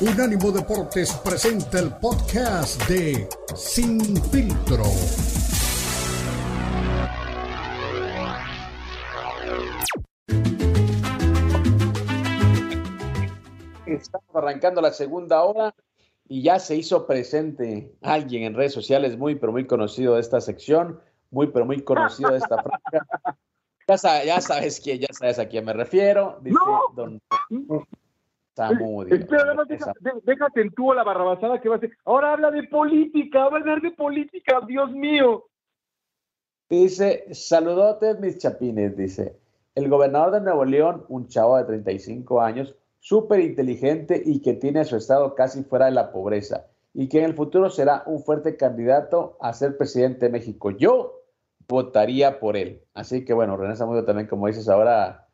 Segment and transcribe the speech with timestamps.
[0.00, 4.00] Unánimo Deportes presenta el podcast de Sin
[4.30, 4.84] Filtro.
[13.86, 15.74] Estamos arrancando la segunda hora
[16.28, 20.40] y ya se hizo presente alguien en redes sociales muy, pero muy conocido de esta
[20.40, 21.00] sección,
[21.32, 24.24] muy, pero muy conocido de esta franja.
[24.24, 26.38] Ya, sabes quién, ya sabes a quién me refiero.
[26.40, 26.56] Dice
[26.94, 27.20] don
[28.58, 29.14] Samudio.
[29.14, 29.54] Espera,
[30.24, 31.92] déjate en tú la barrabasada que va a hacer.
[32.04, 35.44] Ahora habla de política, va a hablar de política, Dios mío.
[36.68, 39.38] Dice, saludotes mis chapines, dice.
[39.76, 44.80] El gobernador de Nuevo León, un chavo de 35 años, súper inteligente y que tiene
[44.80, 48.24] a su estado casi fuera de la pobreza y que en el futuro será un
[48.24, 50.72] fuerte candidato a ser presidente de México.
[50.72, 51.22] Yo
[51.68, 52.82] votaría por él.
[52.92, 55.27] Así que bueno, René Samudio también, como dices ahora,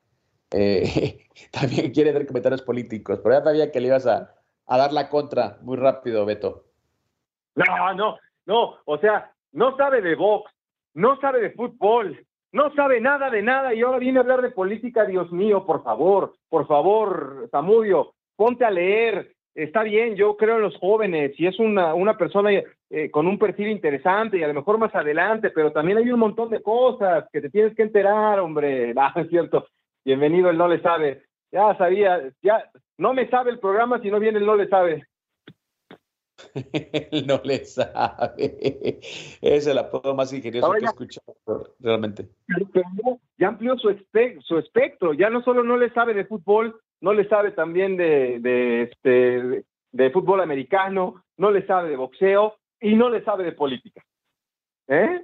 [0.51, 4.35] eh, también quiere ver comentarios políticos, pero ya sabía que le ibas a,
[4.67, 6.65] a dar la contra muy rápido, Beto.
[7.55, 10.51] No, no, no, o sea, no sabe de box,
[10.95, 14.51] no sabe de fútbol, no sabe nada de nada y ahora viene a hablar de
[14.51, 19.33] política, Dios mío, por favor, por favor, Samudio, ponte a leer.
[19.55, 23.39] Está bien, yo creo en los jóvenes y es una, una persona eh, con un
[23.39, 27.25] perfil interesante y a lo mejor más adelante, pero también hay un montón de cosas
[27.33, 28.93] que te tienes que enterar, hombre.
[28.99, 29.67] Ah, es cierto.
[30.05, 31.23] Bienvenido, él no le sabe.
[31.51, 35.07] Ya sabía, ya no me sabe el programa, si no viene él no le sabe.
[37.13, 38.99] Él no le sabe.
[39.41, 41.37] Es el apodo más ingenioso que he escuchado
[41.79, 42.29] realmente.
[42.73, 43.97] Pero ya amplió su,
[44.41, 45.15] su espectro.
[45.15, 49.65] Ya no solo no le sabe de fútbol, no le sabe también de, de, este,
[49.93, 54.03] de fútbol americano, no le sabe de boxeo y no le sabe de política.
[54.89, 55.23] ¿Eh?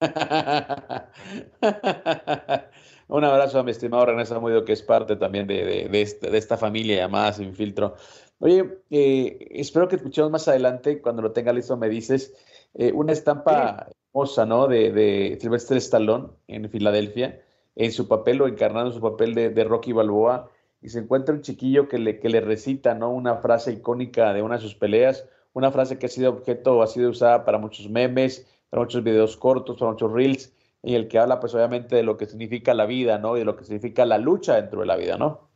[3.08, 6.36] Un abrazo a mi estimado René Samudio, que es parte también de, de, esta, de
[6.36, 7.94] esta familia llamada Sin Filtro.
[8.38, 12.34] Oye, eh, espero que escuchemos más adelante, cuando lo tenga listo me dices,
[12.74, 14.66] eh, una estampa hermosa, ¿no?
[14.66, 17.40] De, de Sylvester Stallone en Filadelfia,
[17.74, 20.50] en su papel o encarnando su papel de, Rocky Balboa,
[20.82, 23.10] y se encuentra un chiquillo que le, que le recita, ¿no?
[23.10, 26.82] Una frase icónica de una de sus peleas, una frase que ha sido objeto o
[26.82, 31.08] ha sido usada para muchos memes, para muchos videos cortos, para muchos reels, y el
[31.08, 33.36] que habla pues obviamente de lo que significa la vida, ¿no?
[33.36, 35.46] Y de lo que significa la lucha dentro de la vida, ¿no?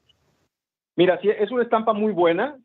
[0.96, 2.58] Mira, sí, es una estampa muy buena.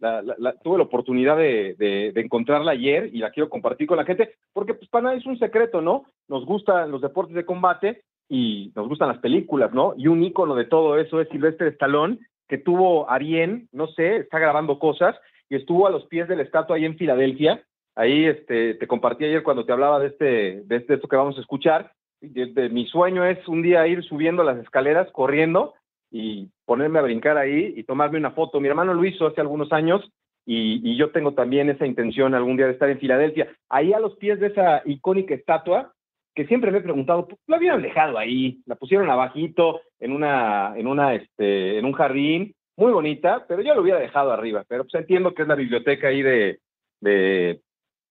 [0.64, 4.90] tuve la oportunidad de, encontrarla ayer y la quiero compartir con la gente, porque pues
[4.90, 6.04] para nada es un secreto, ¿no?
[6.28, 9.94] Nos gustan los deportes de combate y nos gustan las películas, ¿no?
[9.96, 12.20] Y un ícono de todo eso es Silvestre Stallone,
[12.50, 15.16] que tuvo a bien, no sé, está grabando cosas
[15.50, 17.64] y estuvo a los pies de la estatua ahí en Filadelfia.
[17.96, 21.38] Ahí este, te compartí ayer cuando te hablaba de este, de, este, esto que vamos
[21.38, 21.92] a escuchar.
[22.22, 25.74] mi sueño es un día ir subiendo las escaleras corriendo
[26.12, 28.60] y ponerme a brincar ahí y tomarme una foto.
[28.60, 30.02] Mi hermano lo hizo hace algunos años
[30.46, 33.50] y, yo tengo también esa intención algún día de estar en Filadelfia.
[33.70, 35.94] Ahí a los pies de esa icónica estatua,
[36.36, 38.62] que siempre me he preguntado, pues, ¿la habían dejado ahí?
[38.66, 43.74] La pusieron abajito en una, en una, este, en un jardín, muy bonita, pero yo
[43.74, 44.66] lo hubiera dejado arriba.
[44.68, 46.60] Pero pues entiendo que es la biblioteca ahí de,
[47.02, 47.62] de,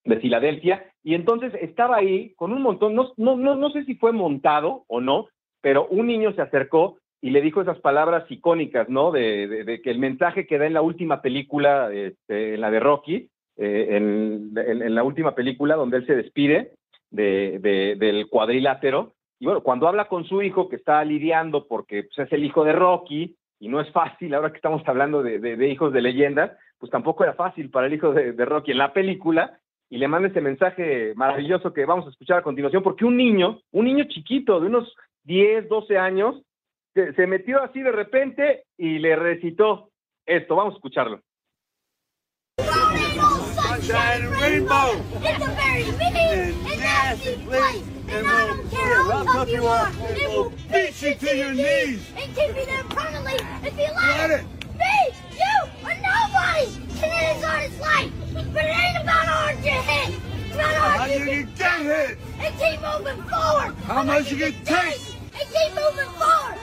[0.04, 0.84] de Filadelfia.
[1.02, 4.84] Y entonces estaba ahí con un montón, no, no, no, no sé si fue montado
[4.88, 5.28] o no,
[5.60, 9.10] pero un niño se acercó y le dijo esas palabras icónicas, ¿no?
[9.10, 13.30] De, que el mensaje que da en la última película, este, en la de Rocky,
[13.56, 16.72] eh, en, la última película donde él se despide
[17.10, 22.32] del cuadrilátero, y bueno, cuando habla con su hijo que está lidiando porque pues, es
[22.32, 26.02] el hijo de Rocky, y no es fácil, ahora que estamos hablando de, hijos de
[26.02, 29.58] leyendas, pues tampoco era fácil para el hijo de, Rocky en la película,
[29.94, 33.60] y le manda ese mensaje maravilloso que vamos a escuchar a continuación, porque un niño,
[33.70, 36.42] un niño chiquito de unos 10, 12 años,
[36.94, 39.90] se, metió así de repente y le recitó
[40.26, 40.56] esto.
[40.56, 41.20] Vamos a escucharlo.
[42.58, 44.18] I
[50.28, 51.52] will beat you to your
[54.30, 54.44] it.
[62.54, 63.74] And keep moving forward.
[63.84, 65.00] How much you get take.
[65.34, 66.58] And keep moving forward.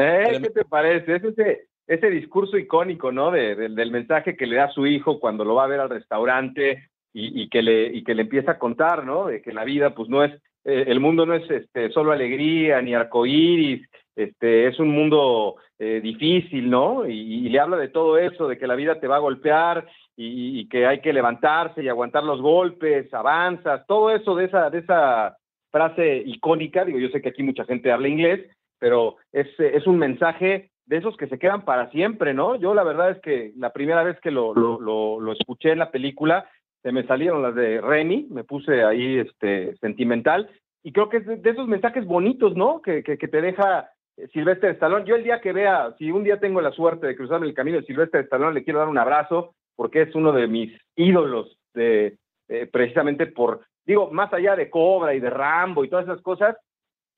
[0.00, 0.38] ¿Eh?
[0.40, 1.16] ¿Qué te parece?
[1.16, 3.30] Es ese, ese discurso icónico, ¿no?
[3.30, 5.90] De, del mensaje que le da a su hijo cuando lo va a ver al
[5.90, 9.26] restaurante y, que le, y que le empieza a contar, ¿no?
[9.26, 10.32] De que la vida, pues no es,
[10.64, 13.88] eh, el mundo no es este, solo alegría ni arcoíris,
[14.18, 17.06] este, es un mundo eh, difícil, ¿no?
[17.06, 19.86] Y, le habla de todo eso, de que la vida te va a golpear
[20.16, 24.78] y, que hay que levantarse y aguantar los golpes, avanzas, todo eso de esa, de
[24.78, 25.36] esa
[25.70, 28.44] frase icónica, digo, yo sé que aquí mucha gente habla inglés,
[28.80, 32.56] pero es, es un mensaje de esos que se quedan para siempre, ¿no?
[32.56, 36.48] Yo la verdad es que la primera vez que lo, lo, escuché en la película,
[36.82, 40.50] se me salieron las de Remy, me puse ahí este, sentimental,
[40.82, 42.80] y creo que es de, esos mensajes bonitos, ¿no?
[42.82, 43.90] Que, que, te deja
[44.32, 45.04] Silvestre Stallone.
[45.04, 47.78] Yo el día que vea, si un día tengo la suerte de cruzarme el camino
[47.78, 52.18] de Silvestre Stallone, le quiero dar un abrazo, porque es uno de mis ídolos, de,
[52.48, 56.56] eh, precisamente por, digo, más allá de Cobra y de Rambo y todas esas cosas,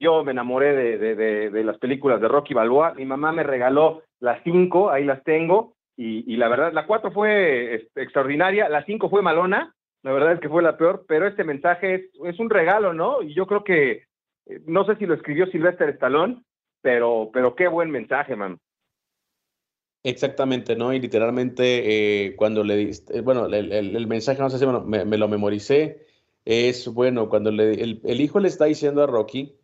[0.01, 2.95] yo me enamoré de, de, de, las películas de Rocky Balboa.
[2.95, 5.75] Mi mamá me regaló las cinco, ahí las tengo.
[5.97, 10.41] Y, la verdad, la cuatro fue este, extraordinaria, la cinco fue malona, la verdad es
[10.41, 13.21] que fue la peor, pero este mensaje es, es un regalo, ¿no?
[13.21, 14.05] Y yo creo que,
[14.47, 16.43] eh, no sé si lo escribió Silvestre Stallone,
[16.83, 18.59] pero, pero qué buen mensaje, man.
[20.03, 20.95] Exactamente, ¿no?
[20.95, 25.05] Y literalmente eh, cuando le diste, eh, bueno, el, el, mensaje, no sé si me,
[25.05, 26.07] me, lo memoricé,
[26.47, 29.59] es, bueno, cuando le, el, el, hijo le está diciendo a Rocky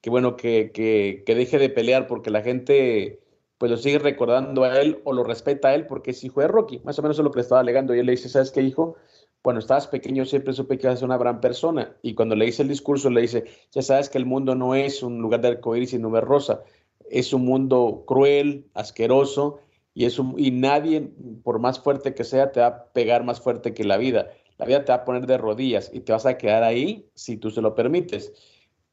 [0.00, 3.20] que, bueno, que, que, que, deje de pelear porque la gente,
[3.58, 6.48] pues lo sigue recordando a él o lo respeta a él porque es hijo de
[6.48, 7.94] Rocky, más o menos es lo que le estaba alegando.
[7.94, 8.96] Y él le dice, ¿sabes qué, hijo?
[9.42, 11.96] Cuando estabas pequeño siempre supe que ibas a ser una gran persona.
[12.00, 15.02] Y cuando le dice el discurso, le dice, ya sabes que el mundo no es
[15.02, 16.62] un lugar de arcoíris y nube rosa,
[17.10, 19.58] es un mundo cruel, asqueroso,
[19.94, 21.10] y, es y nadie,
[21.42, 24.30] por más fuerte que sea, te va a pegar más fuerte que la vida.
[24.58, 27.36] La vida te va a poner de rodillas y te vas a quedar ahí si
[27.36, 28.32] tú se lo permites.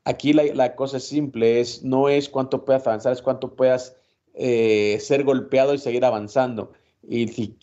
[0.04, 3.95] Aquí la, cosa es simple, es, no es cuánto puedas avanzar, es cuánto puedas
[4.34, 6.72] eh, ser golpeado y seguir avanzando.
[7.11, 7.57] Y si,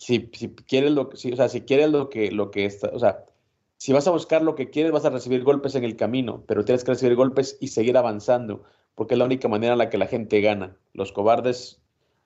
[0.67, 3.23] quieres lo que, o sea, si quieres lo que, lo que está, o sea,
[3.77, 6.65] si vas a buscar lo que quieres, vas a recibir golpes en el camino, pero
[6.65, 8.63] tienes que recibir golpes y seguir avanzando,
[8.93, 10.75] porque es la única manera en la que la gente gana.
[10.91, 11.81] Los cobardes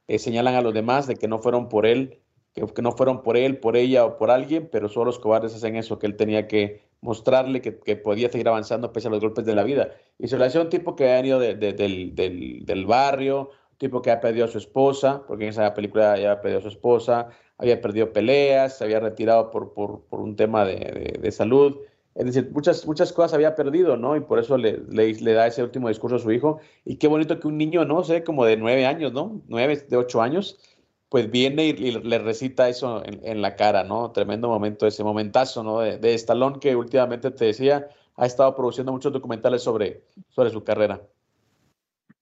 [0.08, 2.18] eh, señalan a los demás de que no fueron por él,
[2.56, 5.54] que, que, no fueron por él, por ella o por alguien, pero solo los cobardes
[5.54, 9.20] hacen eso, que él tenía que mostrarle que, que podía seguir avanzando pese a los
[9.20, 9.92] golpes de la vida.
[10.18, 13.52] Y se le hacía un tipo que ha venido de, del, del, del barrio,
[13.82, 16.62] tipo que ha perdido a su esposa, porque en esa película ya había perdido a
[16.62, 21.32] su esposa, había perdido peleas, se había retirado por, por, por un tema de, de,
[21.32, 21.78] salud.
[22.14, 24.16] Es decir, muchas, muchas cosas había perdido, ¿no?
[24.16, 26.60] Y por eso le, le, da ese último discurso a su hijo.
[26.86, 28.04] Y qué bonito que un niño, ¿no?
[28.04, 29.42] sé, como de nueve años, ¿no?
[29.48, 30.60] Nueve, de ocho años,
[31.10, 34.12] pues viene y, le recita eso en, en, la cara, ¿no?
[34.12, 35.80] Tremendo momento, ese momentazo, ¿no?
[35.80, 40.64] De, de Stallone que últimamente te decía, ha estado produciendo muchos documentales sobre, sobre su
[40.64, 41.02] carrera.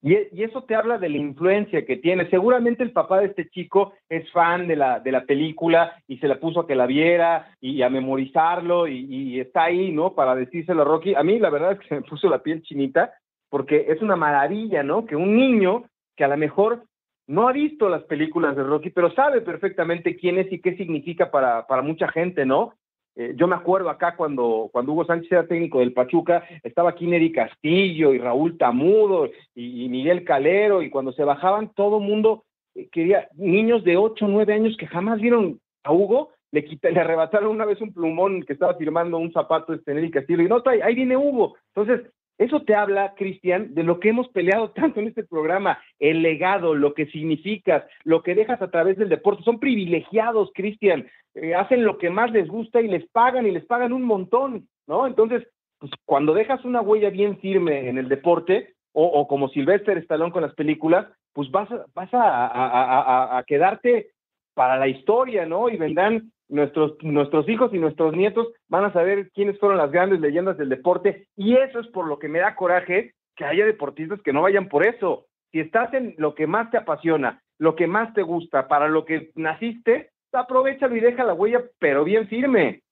[0.02, 2.28] E, y, eso te habla de la influencia que tiene.
[2.30, 6.28] Seguramente el papá de este chico es fan de la, de la película y se
[6.28, 10.14] la puso a que la viera y, a memorizarlo y, está ahí, ¿no?
[10.14, 11.14] Para decírselo a Rocky.
[11.14, 13.12] A mí la verdad es que me puso la piel chinita
[13.48, 15.04] porque es una maravilla, ¿no?
[15.04, 15.84] Que un niño
[16.16, 16.84] que a lo mejor
[17.26, 21.30] no ha visto las películas de Rocky, pero sabe perfectamente quién es y qué significa
[21.30, 22.74] para, para mucha gente, ¿no?
[23.16, 27.06] Eh, yo me acuerdo acá cuando, cuando Hugo Sánchez era técnico del Pachuca, estaba aquí
[27.06, 32.88] Neri Castillo y Raúl Tamudo y, Miguel Calero, y cuando se bajaban, todo mundo eh,
[32.90, 37.50] quería, niños de 8 o 9 años que jamás vieron a Hugo, le, le arrebataron
[37.50, 40.94] una vez un plumón que estaba firmando un zapato este Neri Castillo, y no, ahí
[40.94, 41.56] viene Hugo.
[41.74, 42.10] Entonces,
[42.40, 46.74] eso te habla, Cristian, de lo que hemos peleado tanto en este programa, el legado,
[46.74, 49.42] lo que significas, lo que dejas a través del deporte.
[49.44, 53.66] Son privilegiados, Cristian, eh, hacen lo que más les gusta y les pagan y les
[53.66, 55.06] pagan un montón, ¿no?
[55.06, 55.46] Entonces,
[55.78, 60.42] pues, cuando dejas una huella bien firme en el deporte, o, como Silvestre Stallone con
[60.42, 64.10] las películas, pues vas, vas a, a quedarte
[64.54, 65.68] para la historia, ¿no?
[65.68, 70.20] Y vendrán nuestros, nuestros hijos y nuestros nietos van a saber quiénes fueron las grandes
[70.20, 74.20] leyendas del deporte y eso es por lo que me da coraje que haya deportistas
[74.22, 75.26] que no vayan por eso.
[75.52, 79.04] Si estás en lo que más te apasiona, lo que más te gusta, para lo
[79.04, 82.82] que naciste, aprovechalo y deja la huella, pero bien firme.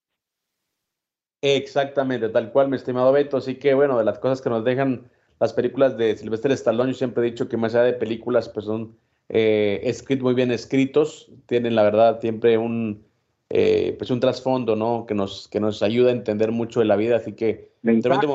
[1.40, 3.36] Exactamente, tal cual, mi estimado Beto.
[3.36, 6.98] Así que, bueno, de las cosas que nos dejan las películas de Silvestre Stallone, yo
[6.98, 8.96] siempre he dicho que más allá de películas, pues son
[9.28, 13.06] eh, muy bien escritos, tienen la verdad siempre un,
[13.50, 15.06] eh, pues un trasfondo, ¿no?
[15.06, 18.34] Que nos, que nos ayuda a entender mucho de la vida, así que tremendo,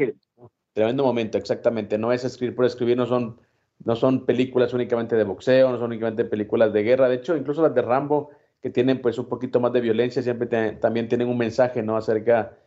[0.73, 1.97] tremendo, momento, exactamente.
[1.97, 3.39] No es escribir por escribir, no son,
[3.83, 7.61] no son películas únicamente de boxeo, no son únicamente películas de guerra, de hecho, incluso
[7.61, 11.37] las de Rambo, que tienen pues un poquito más de violencia, siempre también tienen un
[11.37, 11.97] mensaje, ¿no?
[11.97, 12.57] Acerca,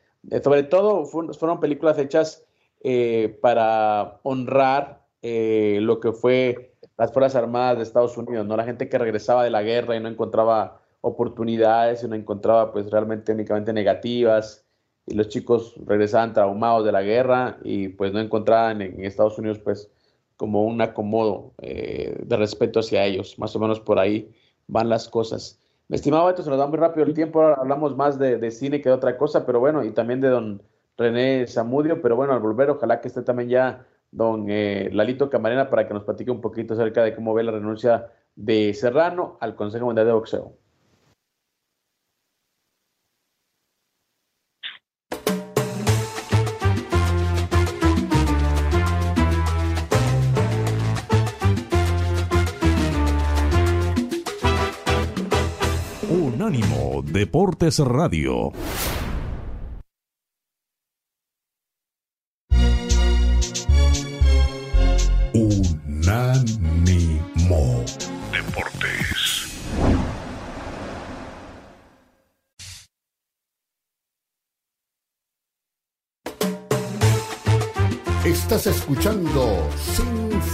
[0.45, 2.45] sobre todo fueron películas hechas
[2.83, 8.57] eh, para honrar eh, lo que fue las Fuerzas Armadas de Estados Unidos, ¿no?
[8.57, 12.91] La gente que regresaba de la guerra y no encontraba oportunidades y no encontraba pues
[12.91, 14.67] realmente únicamente negativas
[15.07, 19.61] y los chicos regresaban traumados de la guerra y pues no encontraban en, Estados Unidos
[19.61, 19.89] pues
[20.37, 24.35] como un acomodo eh, de respeto hacia ellos, más o menos por ahí
[24.67, 25.61] van las cosas.
[25.89, 28.89] estimado Beto, se nos da muy rápido el tiempo, ahora hablamos más de, cine que
[28.89, 30.61] de otra cosa, pero bueno, y también de don
[30.99, 35.71] René Zamudio, pero bueno, al volver, ojalá que esté también ya don eh, Lalito Camarena
[35.71, 39.55] para que nos platique un poquito acerca de cómo ve la renuncia de Serrano al
[39.55, 40.66] Consejo Mundial de Boxeo.
[56.47, 58.53] Unánimo Deportes Radio.
[65.35, 66.55] Unánimo
[68.31, 69.59] Deportes.
[78.25, 79.69] Estás escuchando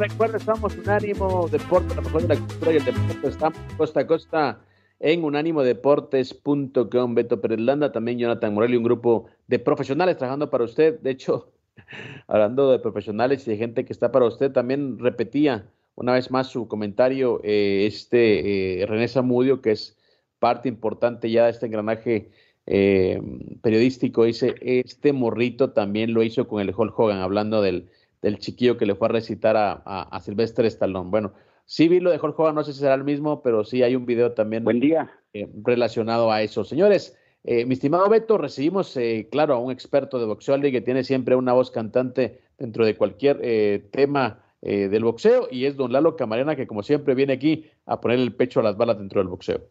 [0.00, 3.28] Recuerda, estamos Unánimo Deporte, la mejor de la cultura y el deporte.
[3.28, 4.60] Estamos costa a costa
[4.98, 7.14] en unánimodeportes.com.
[7.14, 10.98] Beto Pérez Landa, también Jonathan Morelli, un grupo de profesionales trabajando para usted.
[11.00, 11.52] De hecho,
[12.28, 16.46] hablando de profesionales y de gente que está para usted, también repetía una vez más
[16.46, 19.98] su comentario eh, este eh, René Zamudio, que es
[20.38, 22.30] parte importante ya de este engranaje
[22.64, 23.20] eh,
[23.60, 24.24] periodístico.
[24.24, 27.90] Dice, este morrito también lo hizo con el Hulk Hogan, hablando del
[28.22, 31.10] del chiquillo que le fue a recitar a, a, Silvestre Stallone.
[31.10, 31.32] Bueno,
[31.64, 33.96] sí vi lo de Jorge Hogan, no sé si será el mismo, pero sí hay
[33.96, 35.10] un video también Buen día.
[35.32, 36.64] Eh, relacionado a eso.
[36.64, 40.80] Señores, eh, mi estimado Beto, recibimos, eh, claro, a un experto de boxeo, alguien que
[40.80, 46.16] tiene siempre una voz cantante dentro de cualquier tema del boxeo, y es don Lalo
[46.16, 49.28] Camarena, que como siempre viene aquí a poner el pecho a las balas dentro del
[49.28, 49.62] boxeo.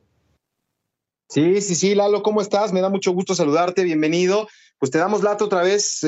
[1.27, 2.73] Sí, sí, sí, Lalo, ¿cómo estás?
[2.73, 4.47] Me da mucho gusto saludarte, bienvenido.
[4.79, 6.03] Pues te damos lata otra vez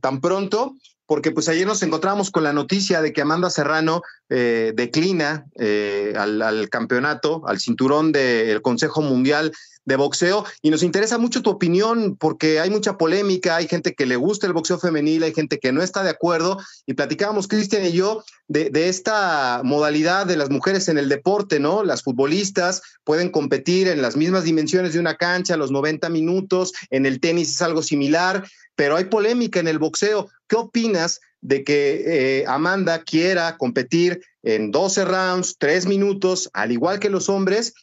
[0.00, 4.72] tan pronto porque pues ayer nos encontramos con la noticia de que Amanda Serrano eh,
[4.74, 9.52] declina eh, al, campeonato, al cinturón del Consejo Mundial
[9.84, 14.06] de Boxeo y nos interesa mucho tu opinión porque hay mucha polémica, hay gente que
[14.06, 17.84] le gusta el boxeo femenil, hay gente que no está de acuerdo y platicábamos Cristian
[17.84, 21.84] y yo de, de, esta modalidad de las mujeres en el deporte, ¿no?
[21.84, 27.04] Las futbolistas pueden competir en las mismas dimensiones de una cancha, los 90 minutos, en
[27.04, 28.46] el tenis es algo similar,
[28.76, 30.28] pero hay polémica en el boxeo.
[30.48, 37.00] ¿Qué opinas de que eh, Amanda quiera competir en 12 rounds, 3 minutos, al igual
[37.00, 37.74] que los hombres,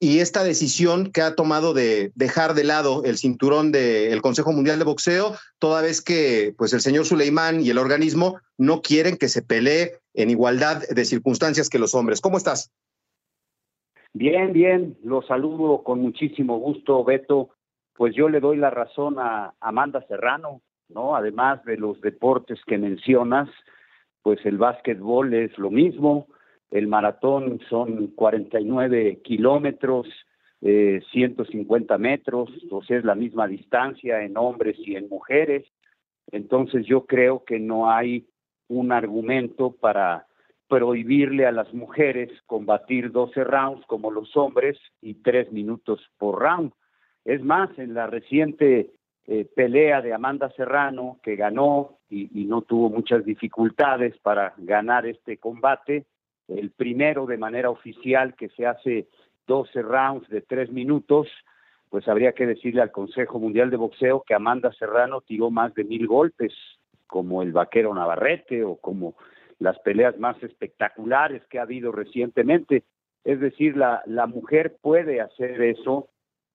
[0.00, 4.78] y esta decisión que ha tomado de dejar de lado el cinturón del Consejo Mundial
[4.78, 9.28] de Boxeo, toda vez que pues el señor Suleimán y el organismo no quieren que
[9.28, 12.20] se pelee en igualdad de circunstancias que los hombres.
[12.20, 12.70] ¿Cómo estás?
[14.12, 17.50] Bien, bien, los saludo con muchísimo gusto, Beto
[17.98, 21.16] pues yo le doy la razón a Amanda Serrano, ¿no?
[21.16, 23.50] Además de los deportes que mencionas,
[24.22, 26.28] pues el básquetbol es lo mismo,
[26.70, 30.06] el maratón son 49 kilómetros,
[30.60, 35.66] eh, 150 metros, o sea, es la misma distancia en hombres y en mujeres.
[36.30, 38.28] Entonces yo creo que no hay
[38.68, 40.28] un argumento para
[40.68, 46.70] prohibirle a las mujeres combatir 12 rounds como los hombres y tres minutos por round.
[47.28, 48.88] Es más, en la reciente
[49.26, 55.36] eh, pelea de Amanda Serrano, que ganó y, no tuvo muchas dificultades para ganar este
[55.36, 56.06] combate,
[56.48, 59.08] el primero de manera oficial que se hace
[59.46, 61.28] 12 rounds de tres minutos,
[61.90, 65.84] pues habría que decirle al Consejo Mundial de Boxeo que Amanda Serrano tiró más de
[65.84, 66.54] mil golpes,
[67.06, 69.16] como el vaquero Navarrete o como
[69.58, 72.84] las peleas más espectaculares que ha habido recientemente.
[73.22, 76.08] Es decir, la mujer puede hacer eso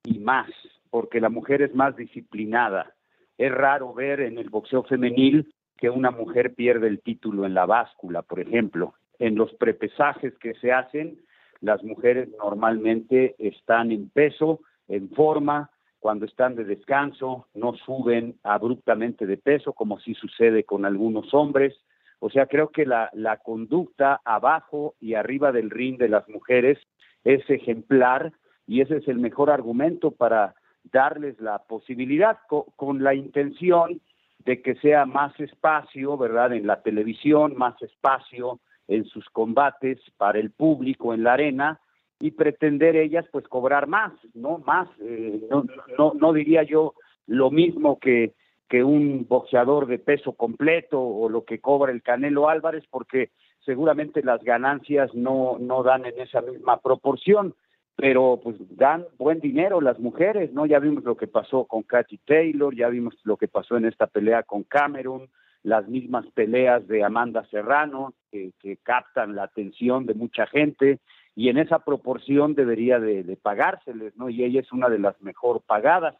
[0.03, 0.49] y más,
[0.89, 2.93] porque la mujer es más disciplinada.
[3.37, 7.65] Es raro ver en el boxeo femenil que una mujer pierde el título en la
[7.65, 8.93] báscula, por ejemplo.
[9.19, 11.19] En los prepesajes que se hacen,
[11.61, 15.69] las mujeres normalmente están en peso, en forma,
[15.99, 21.73] cuando están de descanso, no suben abruptamente de peso, como sí sucede con algunos hombres.
[22.19, 26.77] O sea, creo que la, la conducta abajo y arriba del ring de las mujeres
[27.23, 28.33] es ejemplar
[28.67, 30.55] y ese es el mejor argumento para
[30.91, 34.01] darles la posibilidad con, la intención
[34.39, 36.53] de que sea más espacio, ¿verdad?
[36.53, 41.79] En la televisión, más espacio en sus combates para el público en la arena
[42.19, 44.59] y pretender ellas pues cobrar más, ¿no?
[44.59, 45.65] Más, eh, no,
[45.97, 46.93] no, no diría yo
[47.25, 48.33] lo mismo que,
[48.69, 53.31] que un boxeador de peso completo o lo que cobra el Canelo Álvarez, porque
[53.65, 57.55] seguramente las ganancias no, no dan en esa misma proporción,
[57.95, 60.65] pero pues dan buen dinero las mujeres, ¿no?
[60.65, 64.07] Ya vimos lo que pasó con Katy Taylor, ya vimos lo que pasó en esta
[64.07, 65.29] pelea con Cameron,
[65.61, 68.51] las mismas peleas de Amanda Serrano, que,
[68.83, 70.99] captan la atención de mucha gente,
[71.35, 74.29] y en esa proporción debería de, de, pagárseles, ¿no?
[74.29, 76.15] Y ella es una de las mejor pagadas.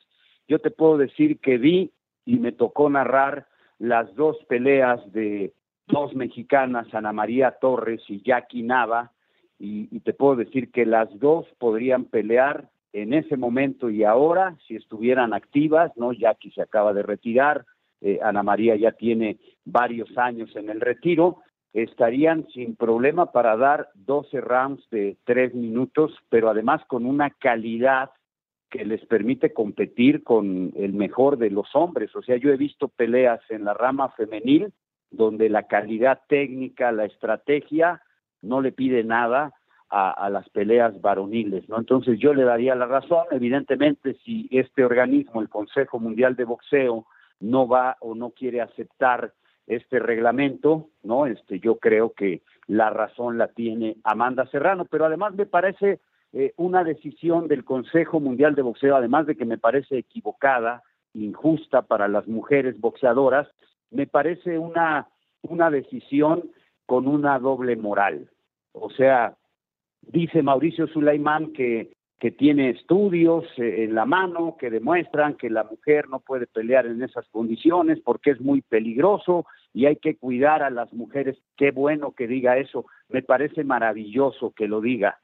[0.48, 1.92] Yo te puedo decir que vi
[2.26, 3.48] y me tocó narrar
[3.80, 5.54] las dos peleas de
[5.88, 9.12] dos mexicanas, Ana María Torres y Jackie Nava,
[9.60, 14.56] y, y, te puedo decir que las dos podrían pelear en ese momento y ahora
[14.68, 16.14] si estuvieran activas, ¿no?
[16.14, 17.66] Jackie se acaba de retirar,
[18.02, 21.38] eh, Ana María ya tiene varios años en el retiro,
[21.74, 28.12] estarían sin problema para dar 12 rounds de tres minutos, pero además con una calidad
[28.70, 32.16] que les permite competir con el mejor de los hombres.
[32.16, 34.74] O sea, yo he visto peleas en la rama femenil
[35.10, 38.02] donde la calidad técnica, la estrategia,
[38.44, 39.54] no le pide nada
[39.96, 41.78] a, las peleas varoniles, ¿no?
[41.78, 47.06] Entonces yo le daría la razón, evidentemente, si este organismo, el Consejo Mundial de Boxeo,
[47.40, 49.34] no va o no quiere aceptar
[49.68, 51.28] este reglamento, ¿no?
[51.28, 56.00] Este, yo creo que la razón la tiene Amanda Serrano, pero además me parece
[56.34, 60.82] eh, una decisión del Consejo Mundial de Boxeo, además de que me parece equivocada,
[61.14, 63.48] injusta para las mujeres boxeadoras,
[63.92, 65.08] me parece una,
[65.44, 66.50] una decisión
[66.86, 68.30] con una doble moral.
[68.72, 69.36] O sea,
[70.02, 75.66] dice Mauricio Sulaimán que que tiene estudios eh, en la mano que demuestran que la
[75.66, 80.64] mujer no puede pelear en esas condiciones porque es muy peligroso y hay que cuidar
[80.64, 81.38] a las mujeres.
[81.58, 85.20] Qué bueno que diga eso, me parece maravilloso que lo diga,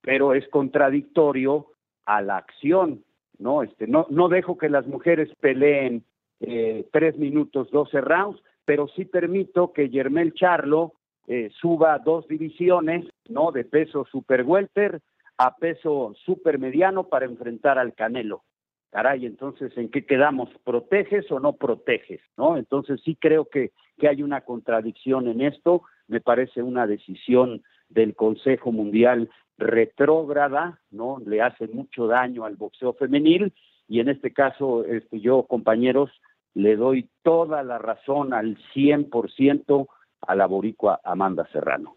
[0.00, 1.68] pero es contradictorio
[2.04, 3.04] a la acción,
[3.38, 3.62] ¿no?
[3.62, 6.02] Este, no, no dejo que las mujeres peleen
[6.40, 10.94] eh, tres minutos, doce rounds, pero sí permito que Yermel Charlo
[11.32, 13.52] eh, suba dos divisiones, ¿no?
[13.52, 15.00] De peso super welter
[15.38, 18.42] a peso supermediano para enfrentar al Canelo.
[18.90, 20.48] Caray, entonces, ¿en qué quedamos?
[20.64, 22.20] ¿Proteges o no proteges?
[22.36, 22.56] ¿No?
[22.56, 25.82] Entonces sí creo que, que hay una contradicción en esto.
[26.08, 31.18] Me parece una decisión del Consejo Mundial retrógrada, ¿no?
[31.24, 33.54] Le hace mucho daño al boxeo femenil
[33.86, 36.10] y en este caso, este, yo, compañeros,
[36.54, 39.86] le doy toda la razón al 100%
[40.20, 41.96] a la boricua Amanda Serrano.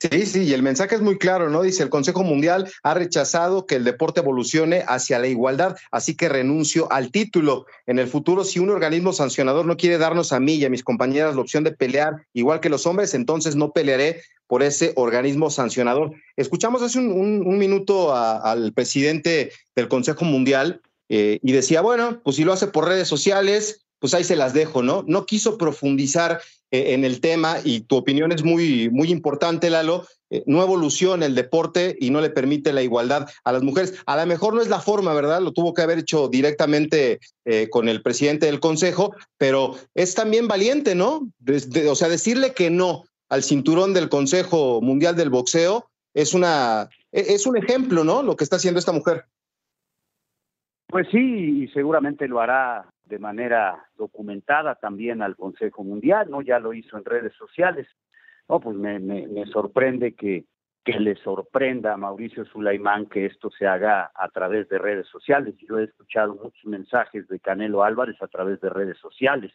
[0.00, 1.62] Sí, sí, y el mensaje es muy claro, ¿no?
[1.62, 6.28] Dice, el Consejo Mundial ha rechazado que el deporte evolucione hacia la igualdad, así que
[6.28, 7.66] renuncio al título.
[7.84, 10.84] En el futuro, si un organismo sancionador no quiere darnos a mí y a mis
[10.84, 15.50] compañeras la opción de pelear igual que los hombres, entonces no pelearé por ese organismo
[15.50, 16.12] sancionador.
[16.36, 22.44] Escuchamos hace un, minuto al presidente del Consejo Mundial eh, y decía, bueno, pues si
[22.44, 25.04] lo hace por redes sociales, pues ahí se las dejo, ¿no?
[25.06, 30.06] No quiso profundizar eh, en el tema y tu opinión es muy, muy importante, Lalo.
[30.30, 33.94] Eh, no evoluciona el deporte y no le permite la igualdad a las mujeres.
[34.06, 35.40] A lo mejor no es la forma, ¿verdad?
[35.40, 40.46] Lo tuvo que haber hecho directamente eh, con el presidente del consejo, pero es también
[40.46, 41.28] valiente, ¿no?
[41.88, 47.34] O sea, decirle que no al cinturón del Consejo Mundial del Boxeo es una e,
[47.34, 48.22] es un ejemplo, ¿no?
[48.22, 49.24] Lo que está haciendo esta mujer.
[50.88, 56.42] Pues sí, y seguramente lo hará de manera documentada también al Consejo Mundial, ¿no?
[56.42, 57.86] Ya lo hizo en redes sociales.
[58.48, 60.44] No, pues me, me, me sorprende que,
[60.84, 65.54] que le sorprenda a Mauricio Sulaimán que esto se haga a través de redes sociales.
[65.58, 69.52] Yo he escuchado muchos mensajes de Canelo Álvarez a través de redes sociales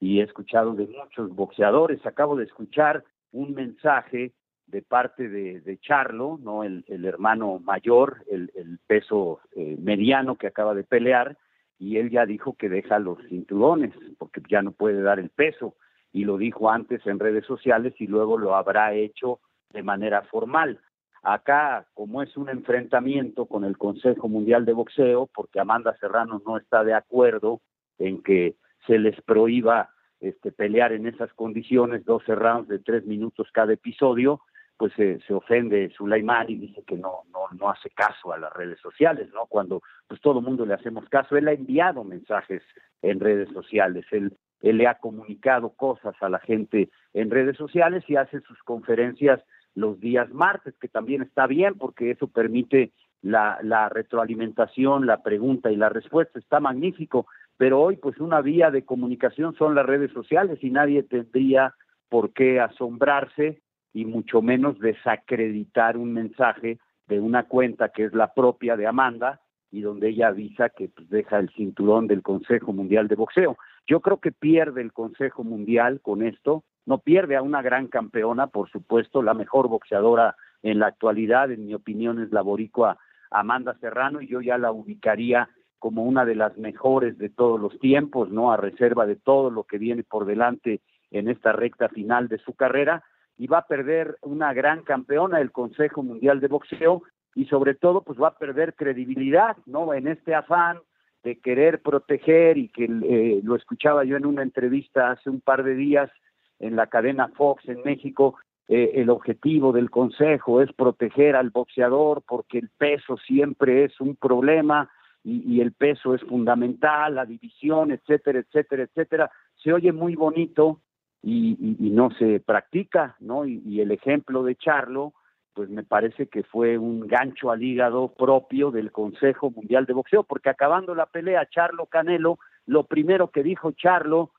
[0.00, 2.04] y he escuchado de muchos boxeadores.
[2.04, 4.32] Acabo de escuchar un mensaje
[4.66, 10.36] de parte de, de Charlo, no el, el hermano mayor, el, el peso eh, mediano
[10.36, 11.36] que acaba de pelear,
[11.80, 15.74] y él ya dijo que deja los cinturones porque ya no puede dar el peso
[16.12, 19.40] y lo dijo antes en redes sociales y luego lo habrá hecho
[19.70, 20.78] de manera formal.
[21.22, 26.58] Acá, como es un enfrentamiento con el Consejo Mundial de Boxeo, porque Amanda Serrano no
[26.58, 27.62] está de acuerdo
[27.98, 29.90] en que se les prohíba
[30.20, 34.40] este, pelear en esas condiciones, 12 rounds de tres minutos cada episodio,
[34.80, 38.80] pues se, ofende Sulaimán y dice que no, no, no hace caso a las redes
[38.80, 39.44] sociales, ¿no?
[39.44, 42.62] Cuando pues todo el mundo le hacemos caso, él ha enviado mensajes
[43.02, 48.04] en redes sociales, él, él le ha comunicado cosas a la gente en redes sociales
[48.08, 49.42] y hace sus conferencias
[49.74, 55.70] los días martes, que también está bien porque eso permite la, la retroalimentación, la pregunta
[55.70, 57.26] y la respuesta, está magnífico,
[57.58, 61.74] pero hoy pues una vía de comunicación son las redes sociales y nadie tendría
[62.08, 63.60] por qué asombrarse
[63.92, 69.40] y mucho menos desacreditar un mensaje de una cuenta que es la propia de Amanda,
[69.72, 73.56] y donde ella avisa que pues, deja el cinturón del Consejo Mundial de Boxeo.
[73.86, 78.48] Yo creo que pierde el Consejo Mundial con esto, no pierde a una gran campeona,
[78.48, 82.98] por supuesto, la mejor boxeadora en la actualidad, en mi opinión, es la boricua
[83.30, 85.48] Amanda Serrano, y yo ya la ubicaría
[85.78, 88.52] como una de las mejores de todos los tiempos, ¿no?
[88.52, 92.54] A reserva de todo lo que viene por delante en esta recta final de su
[92.54, 93.02] carrera,
[93.40, 98.02] y va a perder una gran campeona del Consejo Mundial de Boxeo, y sobre todo,
[98.02, 99.94] pues va a perder credibilidad, ¿no?
[99.94, 100.78] En este afán
[101.22, 105.64] de querer proteger y que eh, lo escuchaba yo en una entrevista hace un par
[105.64, 106.10] de días
[106.58, 108.36] en la cadena Fox en México,
[108.68, 114.16] eh, el objetivo del Consejo es proteger al boxeador porque el peso siempre es un
[114.16, 114.90] problema
[115.24, 119.30] y, el peso es fundamental, la división, etcétera, etcétera, etcétera.
[119.62, 120.82] Se oye muy bonito
[121.22, 123.44] y, no se practica, ¿no?
[123.44, 125.12] y el ejemplo de Charlo,
[125.54, 130.22] pues me parece que fue un gancho al hígado propio del Consejo Mundial de Boxeo,
[130.22, 134.30] porque acabando la pelea, Charlo Canelo, lo primero que dijo Charlo,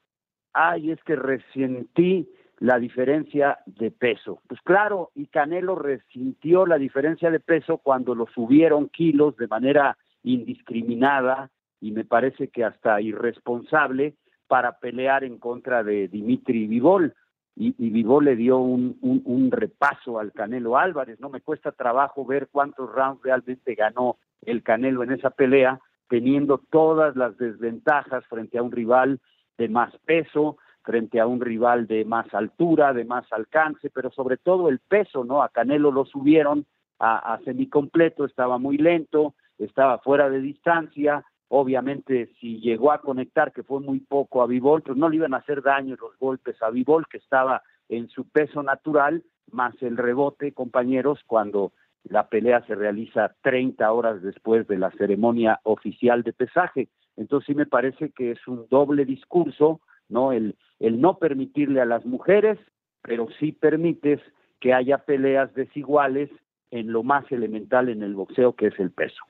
[0.53, 4.41] ay, es que resentí la diferencia de peso.
[4.47, 9.97] Pues claro, y Canelo resintió la diferencia de peso cuando lo subieron kilos de manera
[10.23, 14.15] indiscriminada y me parece que hasta irresponsable
[14.51, 17.13] para pelear en contra de Dimitri Vivol
[17.55, 21.21] y, y Vivó le dio un, un, repaso al Canelo Álvarez.
[21.21, 26.57] No me cuesta trabajo ver cuántos rounds realmente ganó el Canelo en esa pelea, teniendo
[26.69, 29.21] todas las desventajas frente a un rival
[29.57, 34.35] de más peso, frente a un rival de más altura, de más alcance, pero sobre
[34.35, 35.43] todo el peso, ¿no?
[35.43, 36.65] A Canelo lo subieron
[36.99, 43.51] a, a semicompleto, estaba muy lento, estaba fuera de distancia, Obviamente, si llegó a conectar,
[43.51, 46.55] que fue muy poco a Vivol, pues no le iban a hacer daño los golpes
[46.63, 51.73] a Vivol, que estaba en su peso natural, más el rebote, compañeros, cuando
[52.05, 56.87] la pelea se realiza 30 horas después de la ceremonia oficial de pesaje.
[57.17, 60.31] Entonces sí me parece que es un doble discurso, ¿no?
[60.31, 62.59] El, el no permitirle a las mujeres,
[63.01, 64.21] pero sí permites
[64.61, 66.29] que haya peleas desiguales
[66.69, 69.21] en lo más elemental en el boxeo, que es el peso.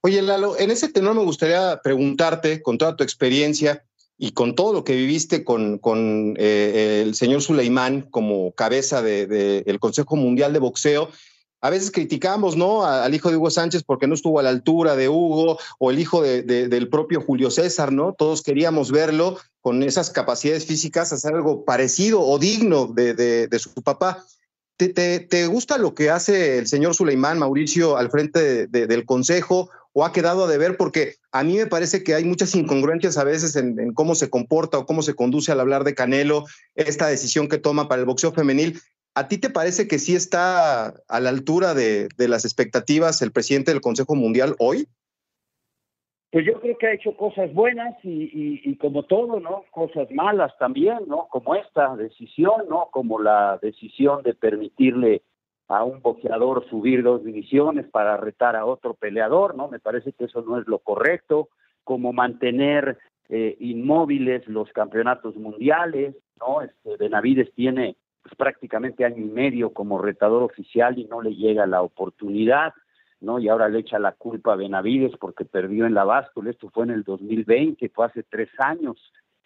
[0.00, 3.84] Oye, Lalo, en ese tenor me gustaría preguntarte, con toda tu experiencia
[4.16, 5.80] y con todo lo que viviste con,
[6.38, 11.10] eh, el señor Suleimán como cabeza del de, Consejo Mundial de Boxeo,
[11.60, 12.84] a veces criticamos ¿no?
[12.84, 15.98] al hijo de Hugo Sánchez porque no estuvo a la altura de Hugo o el
[15.98, 18.14] hijo de, del propio Julio César, ¿no?
[18.16, 24.24] Todos queríamos verlo con esas capacidades físicas, hacer algo parecido o digno de, su papá.
[24.78, 29.68] ¿Te, te, gusta lo que hace el señor Suleimán, Mauricio, al frente del Consejo?
[29.92, 30.76] ¿O ha quedado a deber?
[30.76, 34.78] Porque a mí me parece que hay muchas incongruencias a veces en, cómo se comporta
[34.78, 36.44] o cómo se conduce al hablar de Canelo,
[36.76, 38.80] esta decisión que toma para el boxeo femenil.
[39.16, 43.32] ¿A ti te parece que sí está a la altura de, de las expectativas el
[43.32, 44.86] presidente del Consejo Mundial hoy?
[46.30, 49.64] Pues yo creo que ha hecho cosas buenas y, como todo, ¿no?
[49.70, 51.26] Cosas malas también, ¿no?
[51.30, 52.88] Como esta decisión, ¿no?
[52.90, 55.22] Como la decisión de permitirle
[55.68, 59.68] a un boxeador subir dos divisiones para retar a otro peleador, ¿no?
[59.68, 61.48] Me parece que eso no es lo correcto,
[61.82, 62.98] como mantener
[63.30, 66.60] eh, inmóviles los campeonatos mundiales, ¿no?
[66.60, 71.66] Este, Benavides tiene pues, prácticamente año y medio como retador oficial y no le llega
[71.66, 72.74] la oportunidad.
[73.20, 73.38] ¿No?
[73.38, 76.84] Y ahora le echa la culpa a Benavides porque perdió en la báscula, esto fue
[76.84, 78.96] en el 2020, fue hace tres años,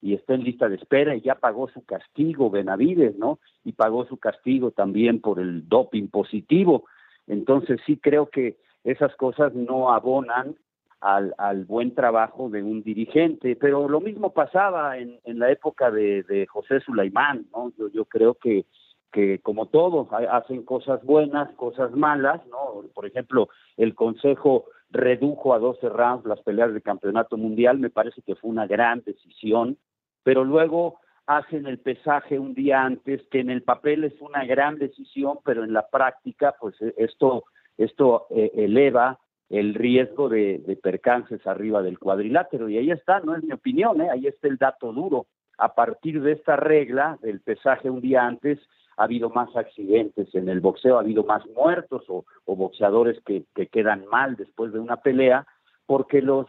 [0.01, 3.39] y está en lista de espera y ya pagó su castigo Benavides, ¿no?
[3.65, 6.85] Y pagó su castigo también por el doping positivo.
[7.29, 10.57] Entonces sí creo que esas cosas no abonan
[11.01, 15.93] al, al buen trabajo de un dirigente, pero lo mismo pasaba en, en la época
[15.93, 17.73] de, de José Sulaimán, ¿no?
[17.79, 18.67] Yo, yo creo que
[19.13, 22.83] que como todos hacen cosas buenas, cosas malas, ¿no?
[22.95, 28.23] Por ejemplo, el Consejo redujo a 12 rounds las peleas de campeonato mundial, me parece
[28.23, 29.79] que fue una gran decisión,
[30.23, 34.79] pero luego hacen el pesaje un día antes, que en el papel es una gran
[34.79, 37.45] decisión, pero en la práctica, pues e, esto,
[37.77, 42.69] esto eh, eleva el riesgo de, de, percances arriba del cuadrilátero.
[42.69, 44.09] Y ahí está, no es mi opinión, ¿eh?
[44.11, 45.27] ahí está el dato duro.
[45.59, 48.59] A partir de esta regla del pesaje un día antes,
[49.03, 54.07] ha habido más accidentes en el boxeo, ha habido más muertos o, boxeadores que, quedan
[54.07, 55.45] mal después de una pelea,
[55.87, 56.47] porque los,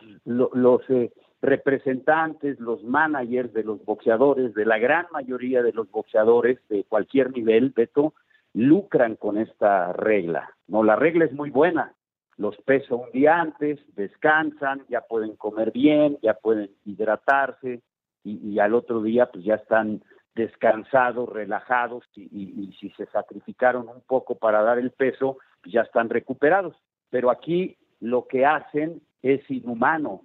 [0.90, 1.12] eh,
[1.42, 7.32] representantes, los managers de los boxeadores, de la gran mayoría de los boxeadores de cualquier
[7.32, 8.14] nivel, Beto,
[8.54, 10.52] lucran con esta regla.
[10.68, 11.96] No, la regla es muy buena.
[12.38, 17.82] Los peso un día antes, descansan, ya pueden comer bien, ya pueden hidratarse
[18.24, 20.02] y al otro día pues ya están
[20.36, 26.76] descansados, relajados y, si se sacrificaron un poco para dar el peso, ya están recuperados.
[27.10, 30.22] Pero aquí lo que hacen es inhumano.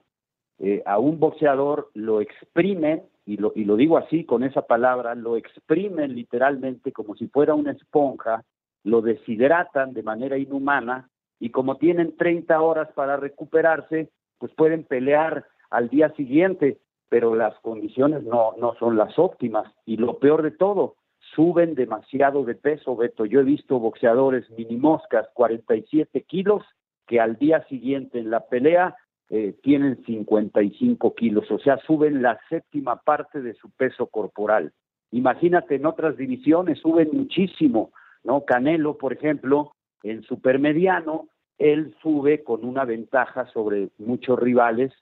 [0.58, 5.14] Eh, a un boxeador lo exprimen, y lo, y lo digo así con esa palabra,
[5.14, 8.42] lo exprimen literalmente como si fuera una esponja,
[8.84, 15.44] lo deshidratan de manera inhumana y como tienen 30 horas para recuperarse, pues pueden pelear
[15.70, 19.72] al día siguiente, pero las condiciones no, no son las óptimas.
[19.86, 20.96] Y lo peor de todo,
[21.34, 23.24] suben demasiado de peso, Beto.
[23.24, 26.62] Yo he visto boxeadores minimoscas, 47 kilos,
[27.06, 28.96] que al día siguiente en la pelea
[29.30, 34.72] eh, tienen 55 kilos, o sea, suben la séptima parte de su peso corporal.
[35.10, 37.92] Imagínate, en otras divisiones suben muchísimo,
[38.24, 38.44] ¿no?
[38.44, 44.92] Canelo, por ejemplo, en supermediano, él sube con una ventaja sobre muchos rivales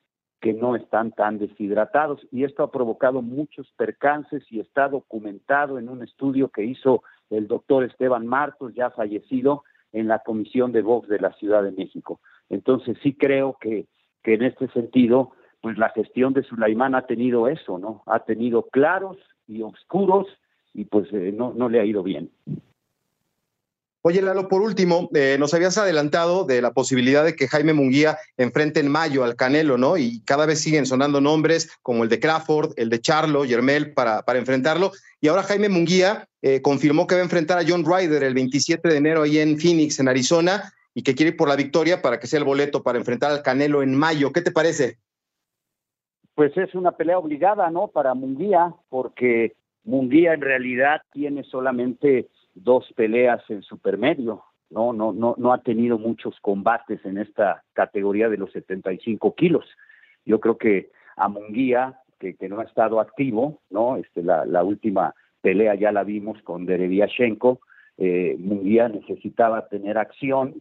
[0.46, 5.88] que no están tan deshidratados y esto ha provocado muchos percances y está documentado en
[5.88, 11.08] un estudio que hizo el doctor Esteban Martos, ya fallecido, en la Comisión de Box
[11.08, 12.20] de la Ciudad de México.
[12.48, 13.88] Entonces sí creo que,
[14.22, 15.32] que en este sentido,
[15.62, 18.04] pues la gestión de Sulaimán ha tenido eso, ¿no?
[18.06, 19.16] Ha tenido claros
[19.48, 20.28] y oscuros
[20.72, 22.30] y pues eh, no, no le ha ido bien.
[24.08, 28.18] Oye, Lalo, por último, eh, nos habías adelantado de la posibilidad de que Jaime Munguía
[28.36, 29.96] enfrente en mayo al Canelo, ¿no?
[29.96, 34.22] Y cada vez siguen sonando nombres como el de Crawford, el de Charlo, Yermel, para,
[34.22, 34.92] para enfrentarlo.
[35.20, 38.88] Y ahora Jaime Munguía eh, confirmó que va a enfrentar a John Ryder el 27
[38.88, 42.20] de enero ahí en Phoenix, en Arizona, y que quiere ir por la victoria para
[42.20, 44.30] que sea el boleto para enfrentar al Canelo en mayo.
[44.30, 44.98] ¿Qué te parece?
[46.36, 47.88] Pues es una pelea obligada, ¿no?
[47.88, 55.34] Para Munguía, porque Munguía en realidad tiene solamente dos peleas en supermedio, no, no, no,
[55.38, 59.64] no ha tenido muchos combates en esta categoría de los 75 kilos.
[60.24, 64.64] Yo creo que a Munguía, que, que no ha estado activo, no, este, la, la
[64.64, 67.60] última pelea ya la vimos con Dereviashenko,
[67.98, 70.54] eh, Munguía necesitaba tener acción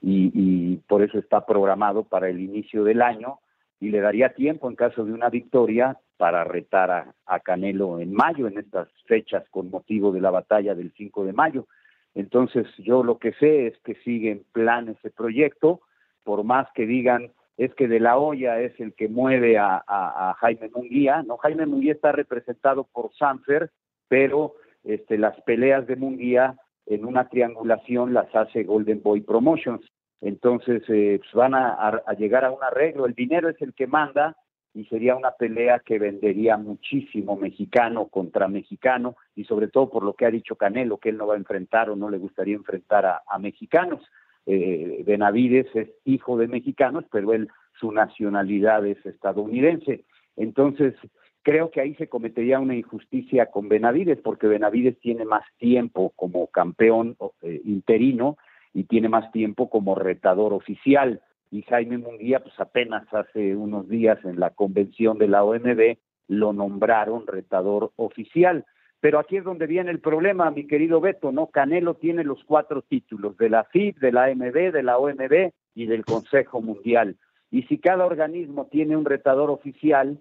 [0.00, 3.38] y, y por eso está programado para el inicio del año
[3.80, 8.46] y le daría tiempo en caso de una victoria para retar a, Canelo en mayo,
[8.46, 11.66] en estas fechas con motivo de la batalla del 5 de mayo.
[12.14, 15.80] Entonces yo lo que sé es que sigue en plan ese proyecto,
[16.22, 20.70] por más que digan es que de la olla es el que mueve a, Jaime
[20.72, 23.72] Munguía, no Jaime Munguía está representado por Sanfer,
[24.06, 24.54] pero
[24.84, 26.54] este, las peleas de Munguía
[26.86, 29.84] en una triangulación las hace Golden Boy Promotions.
[30.20, 34.36] Entonces eh, pues van a, llegar a un arreglo, el dinero es el que manda
[34.74, 40.14] y sería una pelea que vendería muchísimo mexicano contra mexicano y sobre todo por lo
[40.14, 43.04] que ha dicho Canelo, que él no va a enfrentar o no le gustaría enfrentar
[43.04, 44.02] a, mexicanos.
[44.46, 50.04] Eh, Benavides es hijo de mexicanos, pero él su nacionalidad es estadounidense.
[50.36, 50.94] Entonces,
[51.42, 56.46] creo que ahí se cometería una injusticia con Benavides, porque Benavides tiene más tiempo como
[56.46, 58.38] campeón eh, interino
[58.72, 61.20] y tiene más tiempo como retador oficial.
[61.52, 66.54] Y Jaime Munguía, pues apenas hace unos días en la convención de la OMB lo
[66.54, 68.64] nombraron retador oficial.
[69.00, 71.48] Pero aquí es donde viene el problema, mi querido Beto, ¿no?
[71.48, 75.86] Canelo tiene los cuatro títulos, de la FIB, de la AMB, de la OMB y
[75.86, 77.16] del Consejo Mundial.
[77.50, 80.20] Y si cada organismo tiene un retador oficial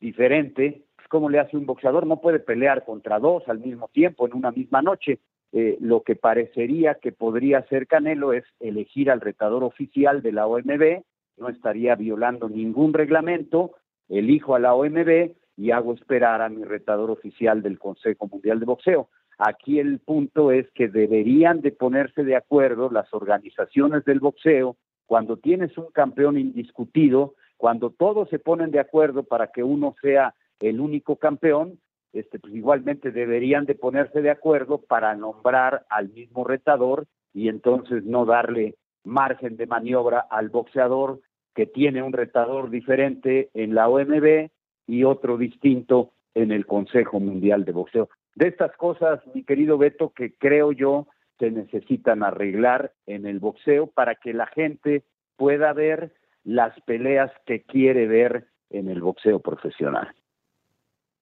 [0.00, 2.04] diferente, pues ¿cómo le hace un boxeador?
[2.04, 5.20] No puede pelear contra dos al mismo tiempo, en una misma noche.
[5.56, 10.48] Eh, lo que parecería que podría hacer Canelo es elegir al retador oficial de la
[10.48, 11.04] OMB,
[11.36, 13.70] no estaría violando ningún reglamento,
[14.08, 18.66] elijo a la OMB y hago esperar a mi retador oficial del Consejo Mundial de
[18.66, 19.08] Boxeo.
[19.38, 24.76] Aquí el punto es que deberían de ponerse de acuerdo las organizaciones del boxeo.
[25.06, 30.34] Cuando tienes un campeón indiscutido, cuando todos se ponen de acuerdo para que uno sea
[30.58, 31.78] el único campeón,
[32.14, 38.04] este, pues igualmente deberían de ponerse de acuerdo para nombrar al mismo retador y entonces
[38.04, 41.20] no darle margen de maniobra al boxeador
[41.54, 44.48] que tiene un retador diferente en la OMB
[44.86, 48.08] y otro distinto en el Consejo Mundial de Boxeo.
[48.34, 53.88] De estas cosas, mi querido Beto, que creo yo se necesitan arreglar en el boxeo
[53.88, 55.04] para que la gente
[55.36, 56.12] pueda ver
[56.44, 60.14] las peleas que quiere ver en el boxeo profesional.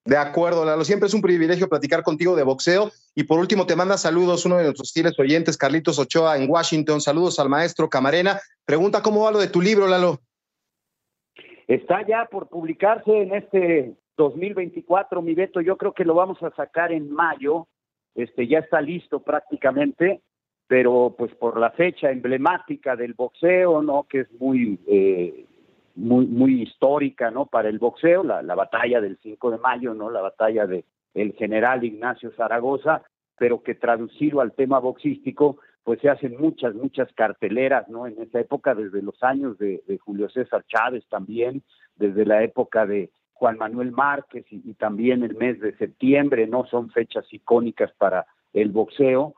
[0.05, 0.83] De acuerdo, Lalo.
[0.83, 2.91] Siempre es un privilegio platicar contigo de boxeo.
[3.15, 6.99] Y por último, te manda saludos uno de nuestros fieles oyentes, Carlitos Ochoa, en Washington.
[6.99, 8.39] Saludos al maestro Camarena.
[8.65, 10.19] Pregunta cómo va lo de tu libro, Lalo.
[11.67, 15.61] Está ya por publicarse en este 2024, mi Beto.
[15.61, 17.67] Yo creo que lo vamos a sacar en mayo.
[18.13, 20.21] Este ya está listo prácticamente,
[20.67, 24.03] pero pues por la fecha emblemática del boxeo, ¿no?
[24.03, 25.45] Que es muy eh,
[25.95, 27.45] muy, muy histórica, ¿no?
[27.45, 30.09] Para el boxeo, la, la batalla del 5 de mayo, ¿no?
[30.09, 33.03] La batalla de el general Ignacio Zaragoza,
[33.37, 38.07] pero que traducido al tema boxístico, pues se hacen muchas, muchas carteleras, ¿no?
[38.07, 41.61] En esa época, desde los años de, Julio César Chávez también,
[41.95, 46.65] desde la época de Juan Manuel Márquez y, también el mes de septiembre, ¿no?
[46.67, 49.35] Son fechas icónicas para el boxeo.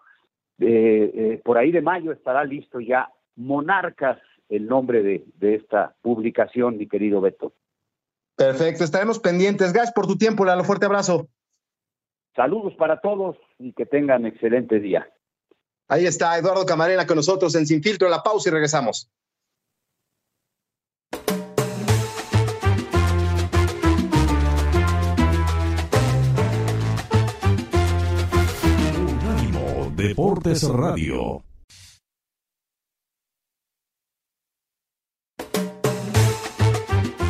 [0.59, 5.95] Eh, eh, por ahí de mayo estará listo ya Monarcas, el nombre de, de esta
[6.01, 7.53] publicación, mi querido Beto.
[8.35, 9.71] Perfecto, estaremos pendientes.
[9.71, 10.63] Gracias por tu tiempo, Lalo.
[10.63, 11.27] Fuerte abrazo.
[12.35, 15.09] Saludos para todos y que tengan excelente día.
[15.87, 18.09] Ahí está Eduardo Camarena con nosotros en Sin Filtro.
[18.09, 19.09] La pausa y regresamos.
[28.97, 31.43] Unánimo Deportes Radio.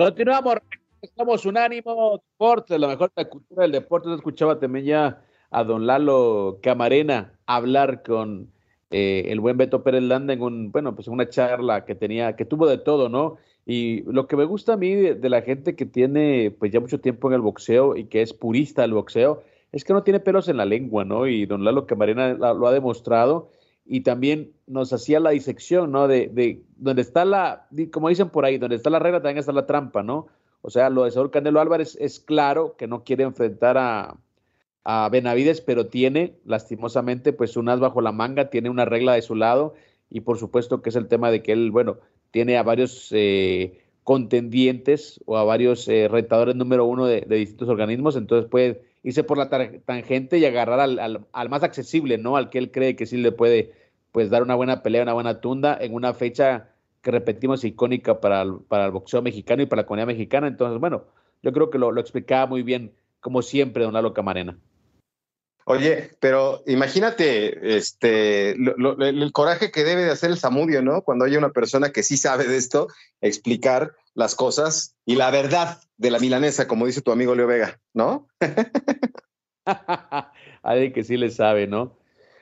[0.00, 0.54] Continuamos,
[1.02, 4.10] estamos unánimo, deporte, la mejor la cultura del deporte.
[4.14, 8.50] escuchaba también ya a don Lalo Camarena hablar con
[8.90, 12.46] eh, el buen Beto Pérez Landa en un, bueno, pues una charla que tenía, que
[12.46, 13.36] tuvo de todo, ¿no?
[13.66, 16.98] Y lo que me gusta a mí de, la gente que tiene pues ya mucho
[16.98, 20.48] tiempo en el boxeo y que es purista del boxeo, es que no tiene pelos
[20.48, 21.26] en la lengua, ¿no?
[21.26, 23.50] Y don Lalo Camarena lo ha demostrado
[23.92, 26.06] y también nos hacía la disección, ¿no?
[26.06, 29.50] De, de donde está la, como dicen por ahí, donde está la regla también está
[29.50, 30.28] la trampa, ¿no?
[30.62, 34.16] O sea, lo de Saúl Canelo Álvarez es claro que no quiere enfrentar a,
[34.84, 39.22] a Benavides, pero tiene, lastimosamente, pues un as bajo la manga, tiene una regla de
[39.22, 39.74] su lado
[40.08, 41.98] y por supuesto que es el tema de que él, bueno,
[42.30, 47.68] tiene a varios eh, contendientes o a varios eh, retadores número uno de, de, distintos
[47.68, 52.36] organismos, entonces puede irse por la tangente y agarrar al, al, al, más accesible, ¿no?
[52.36, 53.72] Al que él cree que sí le puede
[54.12, 56.70] pues dar una buena pelea, una buena tunda en una fecha
[57.02, 60.48] que repetimos icónica para el, para el boxeo mexicano y para la comunidad mexicana.
[60.48, 61.04] Entonces, bueno,
[61.42, 64.58] yo creo que lo, lo explicaba muy bien, como siempre, don Lalo Camarena.
[65.64, 71.02] Oye, pero imagínate este, el coraje que debe de hacer el Samudio, ¿no?
[71.02, 72.88] Cuando hay una persona que sí sabe de esto,
[73.20, 77.80] explicar las cosas y la verdad de la milanesa, como dice tu amigo Leo Vega,
[77.94, 78.28] ¿no?
[80.62, 81.98] Alguien que sí le sabe, ¿no?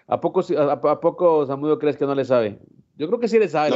[0.06, 2.58] ¿A poco, a, poco Samudio crees que no le sabe?
[2.96, 3.70] Yo creo que sí le sabe.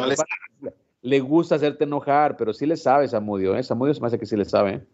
[1.03, 3.55] le, gusta hacerte enojar, pero sí le sabe Samudio.
[3.55, 3.63] ¿eh?
[3.63, 4.75] Samudio se me hace que sí le sabe.
[4.75, 4.87] ¿eh?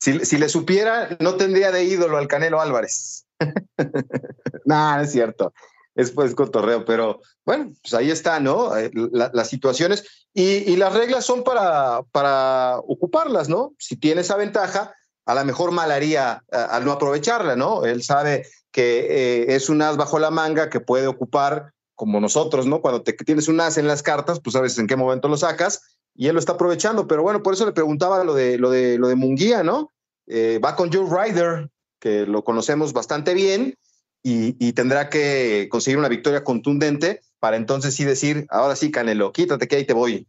[0.00, 3.26] Si, le supiera, no tendría de ídolo al Canelo Álvarez.
[4.64, 5.52] no, es cierto.
[5.98, 8.76] Es pues cotorreo, pero bueno, pues ahí está, ¿no?
[8.76, 13.74] Eh, las situaciones y, las reglas son para, para ocuparlas, ¿no?
[13.80, 14.94] Si tiene esa ventaja,
[15.26, 17.84] a lo mejor mal haría al no aprovecharla, ¿no?
[17.84, 22.64] Él sabe que eh, es un as bajo la manga que puede ocupar como nosotros,
[22.64, 22.80] ¿no?
[22.80, 25.96] Cuando te, tienes un as en las cartas, pues sabes en qué momento lo sacas
[26.14, 27.08] y él lo está aprovechando.
[27.08, 29.90] Pero bueno, por eso le preguntaba lo de, lo de, lo de Munguía, ¿no?
[30.28, 33.74] Eh, va con Joe Ryder, que lo conocemos bastante bien,
[34.22, 39.32] y, y, tendrá que conseguir una victoria contundente para entonces sí decir, ahora sí, Canelo,
[39.32, 40.26] quítate que ahí te voy.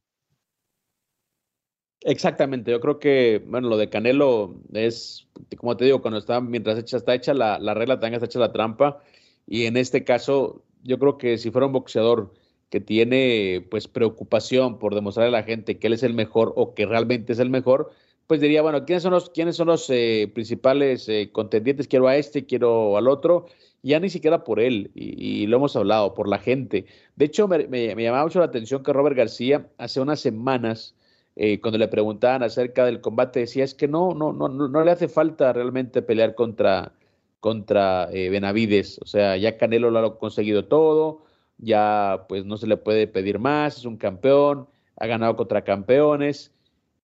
[2.02, 6.78] Exactamente, yo creo que, bueno, lo de Canelo es, como te digo, cuando está, mientras
[6.80, 9.04] hecha, está hecha la, la regla, también está hecha la trampa,
[9.46, 12.34] y en este caso, yo creo que si fuera un boxeador
[12.70, 16.74] que tiene, pues, preocupación por demostrarle a la gente que él es el mejor o
[16.74, 17.92] que realmente es el mejor,
[18.28, 21.88] pues diría, bueno, ¿quiénes son los, quiénes son los eh, principales eh, contendientes?
[21.88, 23.48] Quiero a este, quiero al otro,
[23.84, 26.86] ya ni siquiera por él, y, lo hemos hablado, por la gente.
[27.16, 30.96] De hecho, me, llamaba mucho la atención que Robert García hace unas semanas
[31.36, 34.92] eh, cuando le preguntaban acerca del combate, decía es que no, no, no, no le
[34.92, 36.92] hace falta realmente pelear contra,
[37.40, 39.00] contra eh, Benavides.
[39.02, 41.24] O sea, ya Canelo lo ha conseguido todo,
[41.58, 44.68] ya pues no se le puede pedir más, es un campeón,
[44.98, 46.54] ha ganado contra campeones.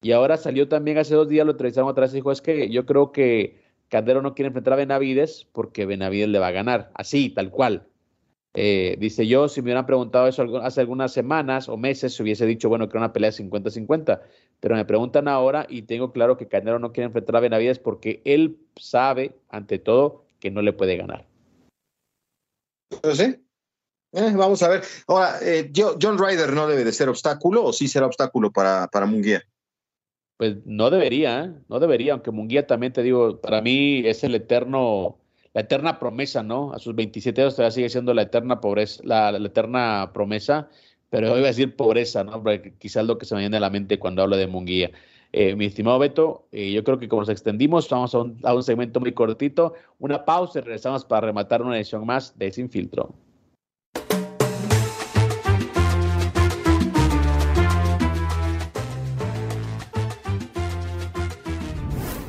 [0.02, 2.86] Y ahora salió también hace dos días, lo entrevistaron vez y dijo, es que yo
[2.86, 3.65] creo que
[3.96, 7.88] Canelo no quiere enfrentar a Benavides porque Benavides le va a ganar, así, tal cual.
[8.54, 12.46] Eh, dice yo, si me hubieran preguntado eso hace algunas semanas o meses, se hubiese
[12.46, 14.20] dicho, bueno, que era una pelea 50-50,
[14.60, 18.22] pero me preguntan ahora y tengo claro que Canelo no quiere enfrentar a Benavides porque
[18.26, 21.26] él sabe, ante todo, que no le puede ganar.
[23.14, 23.42] Sí.
[24.12, 24.84] Eh, vamos a ver.
[25.08, 29.06] Ahora, eh, John Ryder no debe de ser obstáculo o sí será obstáculo para, para
[29.06, 29.42] Munguía.
[30.38, 35.20] Pues no debería, no debería, aunque Munguía también te digo, para mí es el eterno
[35.56, 36.74] la eterna promesa, ¿no?
[36.74, 40.70] A sus 27 años todavía sigue siendo la eterna pobreza, la, eterna promesa,
[41.10, 42.44] pero hoy voy a decir pobreza, ¿no?
[42.44, 44.92] Porque quizás lo que se me viene a la mente cuando hablo de Munguía.
[45.32, 48.54] Eh, mi estimado Beto, eh, yo creo que como nos extendimos, vamos a un, a
[48.54, 52.70] un segmento muy cortito, una pausa y regresamos para rematar una edición más de Sin
[52.70, 53.16] Filtro.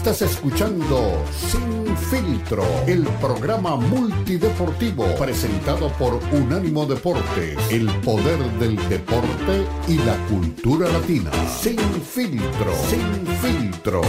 [0.00, 9.66] Estás escuchando Sin Filtro, el programa multideportivo presentado por Unánimo Deportes, el poder del deporte
[9.88, 11.30] y la cultura latina.
[11.48, 14.00] Sin Filtro, Sin Filtro.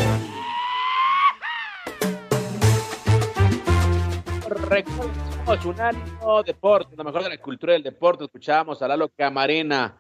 [4.48, 8.24] Recordemos Unánimo Deportes, lo mejor de la cultura del deporte.
[8.24, 9.98] Escuchábamos a Lalo Camarena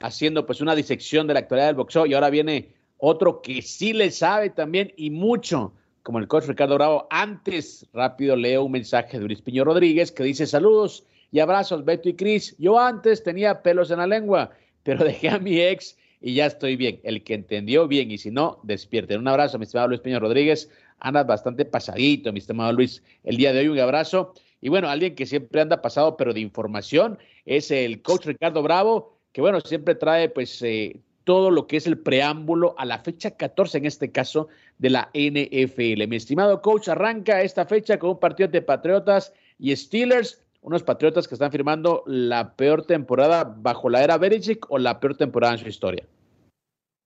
[0.00, 3.92] haciendo pues una disección de la actualidad del boxeo y ahora viene otro que sí
[3.92, 5.72] le sabe también y mucho,
[6.02, 7.06] como el coach Ricardo Bravo.
[7.10, 12.08] Antes, rápido leo un mensaje de Luis Piño Rodríguez que dice saludos y abrazos, Beto
[12.08, 12.54] y Cris.
[12.58, 14.50] Yo antes tenía pelos en la lengua,
[14.82, 17.00] pero dejé a mi ex y ya estoy bien.
[17.02, 19.20] El que entendió bien y si no, despierten.
[19.20, 20.70] Un abrazo, mi estimado Luis Piño Rodríguez.
[21.00, 23.02] Andas bastante pasadito, mi estimado Luis.
[23.24, 24.32] El día de hoy un abrazo.
[24.60, 29.18] Y bueno, alguien que siempre anda pasado, pero de información, es el coach Ricardo Bravo,
[29.32, 33.32] que bueno, siempre trae pues eh, todo lo que es el preámbulo a la fecha
[33.32, 34.48] 14, en este caso,
[34.78, 36.06] de la NFL.
[36.06, 41.26] Mi estimado coach, arranca esta fecha con un partido de Patriotas y Steelers, unos Patriotas
[41.26, 45.60] que están firmando la peor temporada bajo la era Belichick o la peor temporada en
[45.60, 46.06] su historia.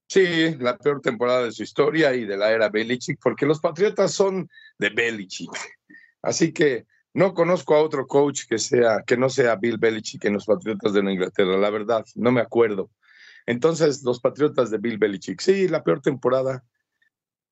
[0.08, 4.12] Sí, la peor temporada de su historia y de la era Belichick, porque los Patriotas
[4.12, 4.48] son
[4.78, 5.50] de Belichick.
[6.22, 10.34] Así que no conozco a otro coach que sea que no sea Bill Belichick en
[10.34, 12.90] los Patriotas de Inglaterra, la verdad, no me acuerdo.
[13.48, 16.62] Entonces, los Patriotas de Bill Belichick, sí, la peor temporada.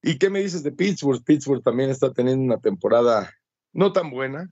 [0.03, 1.25] ¿Y qué me dices de Pittsburgh?
[1.25, 3.33] Pittsburgh también está teniendo una temporada
[3.73, 4.51] no tan buena,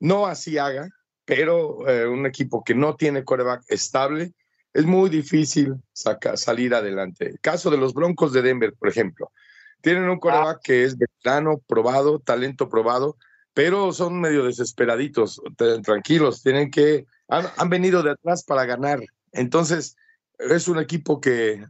[0.00, 0.90] no así haga,
[1.24, 4.34] pero eh, un equipo que no tiene coreback estable,
[4.74, 7.26] es muy difícil salir adelante.
[7.30, 9.32] El caso de los Broncos de Denver, por ejemplo,
[9.80, 13.16] tienen un coreback que es veterano, probado, talento probado,
[13.54, 15.40] pero son medio desesperaditos,
[15.82, 19.00] tranquilos, tienen que, han, han venido de atrás para ganar.
[19.32, 19.96] Entonces,
[20.38, 21.66] es un equipo que,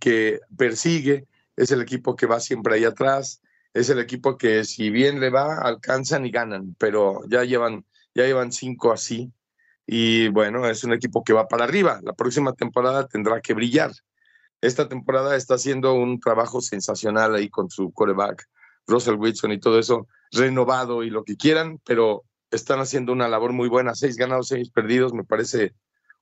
[0.00, 3.42] que, persigue, es el equipo que va siempre ahí atrás,
[3.72, 7.84] es el equipo que si bien le va, alcanzan y ganan, pero ya llevan,
[8.14, 9.32] ya llevan cinco así.
[9.86, 12.00] Y bueno, es un equipo que va para arriba.
[12.02, 13.92] La próxima temporada tendrá que brillar.
[14.60, 18.48] Esta temporada está haciendo un trabajo sensacional ahí con su coreback,
[18.86, 23.52] Russell Wilson y todo eso, renovado y lo que quieran, pero están haciendo una labor
[23.52, 23.94] muy buena.
[23.94, 25.74] Seis ganados, seis perdidos, me parece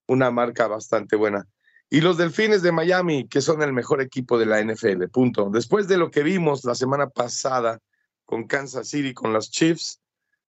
[0.07, 1.47] una marca bastante buena.
[1.93, 5.51] Y los Delfines de Miami, que son el mejor equipo de la NFL, punto.
[5.53, 7.81] Después de lo que vimos la semana pasada
[8.25, 10.01] con Kansas City, con los Chiefs,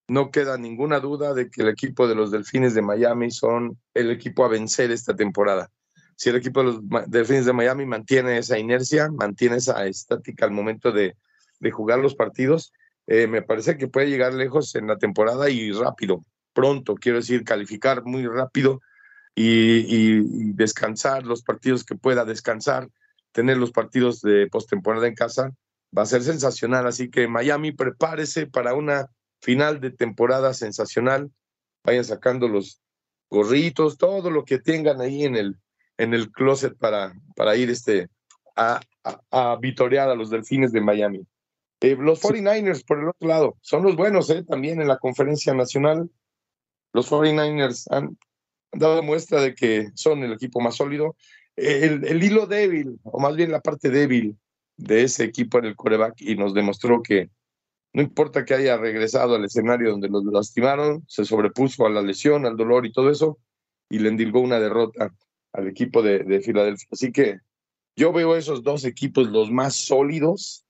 [0.08, 4.10] no queda ninguna duda de que el equipo de los Delfines de Miami son el
[4.10, 5.70] equipo a vencer esta temporada.
[6.16, 10.50] Si el equipo de los Delfines de Miami mantiene esa inercia, mantiene esa estática al
[10.50, 11.14] momento de,
[11.72, 12.72] jugar los partidos,
[13.06, 16.24] eh, me parece que puede llegar lejos en la temporada y rápido,
[16.54, 18.80] pronto, quiero decir, calificar muy rápido
[19.34, 22.88] y, descansar los partidos que pueda descansar,
[23.32, 25.52] tener los partidos de postemporada en casa,
[25.96, 26.86] va a ser sensacional.
[26.86, 29.10] Así que Miami, prepárese para una
[29.40, 31.30] final de temporada sensacional.
[31.84, 32.80] Vayan sacando los
[33.28, 35.56] gorritos, todo lo que tengan ahí en el,
[35.98, 38.08] en el closet para, para ir este,
[38.56, 38.80] a,
[39.30, 41.26] a, vitorear a los delfines de Miami.
[41.80, 45.52] Eh, los 49ers, por el otro lado, son los buenos eh, también en la conferencia
[45.52, 46.08] nacional.
[46.92, 48.16] Los 49ers han
[48.76, 51.16] dado muestra de que son el equipo más sólido.
[51.56, 54.36] El, hilo débil, o más bien la parte débil
[54.76, 57.30] de ese equipo en el coreback, y nos demostró que
[57.92, 62.44] no importa que haya regresado al escenario donde los lastimaron, se sobrepuso a la lesión,
[62.44, 63.38] al dolor y todo eso,
[63.88, 65.14] y le endilgó una derrota
[65.52, 66.88] al equipo de, de Filadelfia.
[66.90, 67.38] Así que
[67.96, 70.64] yo veo esos dos equipos los más sólidos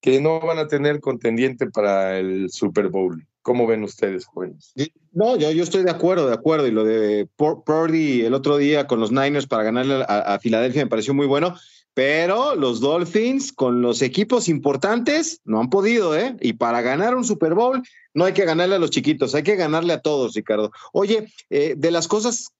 [0.00, 3.26] que no van a tener contendiente para el Super Bowl.
[3.48, 4.74] ¿Cómo ven ustedes, jóvenes?
[5.10, 6.66] No, yo, estoy de acuerdo, de acuerdo.
[6.66, 10.90] Y lo de Purdy el otro día con los Niners para ganarle a, Filadelfia me
[10.90, 11.56] pareció muy bueno.
[11.94, 16.36] Pero los Dolphins con los equipos importantes no han podido, ¿eh?
[16.42, 17.82] Y para ganar un Super Bowl
[18.12, 20.70] no hay que ganarle a los chiquitos, hay que ganarle a todos, Ricardo.
[20.92, 22.52] Oye, eh, de las cosas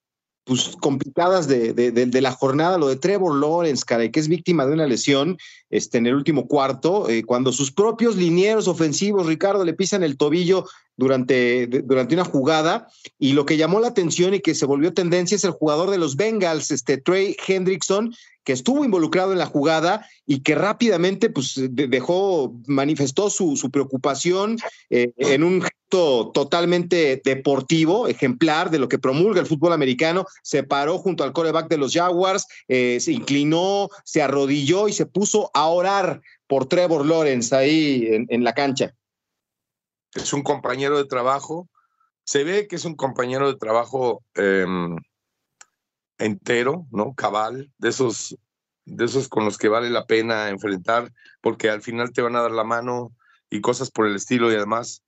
[0.48, 4.72] pues, complicadas de, de, la jornada, lo de Trevor Lawrence, caray, que es víctima de
[4.72, 5.36] una lesión
[5.68, 10.16] este, en el último cuarto, eh, cuando sus propios linieros ofensivos, Ricardo, le pisan el
[10.16, 10.64] tobillo
[10.98, 12.88] durante, durante una jugada,
[13.18, 15.96] y lo que llamó la atención y que se volvió tendencia es el jugador de
[15.96, 18.12] los Bengals, este Trey Hendrickson,
[18.44, 24.58] que estuvo involucrado en la jugada y que rápidamente pues, dejó, manifestó su, su preocupación
[24.90, 30.26] eh, en un gesto totalmente deportivo, ejemplar de lo que promulga el fútbol americano.
[30.42, 35.06] Se paró junto al coreback de los Jaguars, eh, se inclinó, se arrodilló y se
[35.06, 38.94] puso a orar por Trevor Lawrence ahí en, la cancha.
[40.18, 41.68] Es un compañero de trabajo.
[42.24, 44.96] Se ve que es un compañero de trabajo em,
[46.18, 47.14] entero, ¿no?
[47.14, 48.36] Cabal, de esos,
[48.84, 52.42] de esos con los que vale la pena enfrentar, porque al final te van a
[52.42, 53.12] dar la mano
[53.48, 55.04] y cosas por el estilo y además,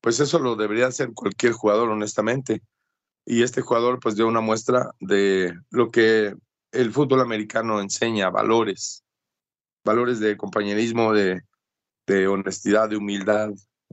[0.00, 2.62] pues eso lo debería hacer cualquier jugador, honestamente.
[3.26, 6.34] Y este jugador pues dio una muestra de lo que
[6.70, 9.04] el fútbol americano enseña, valores,
[9.84, 11.42] valores de compañerismo, de,
[12.06, 13.50] de honestidad, de humildad,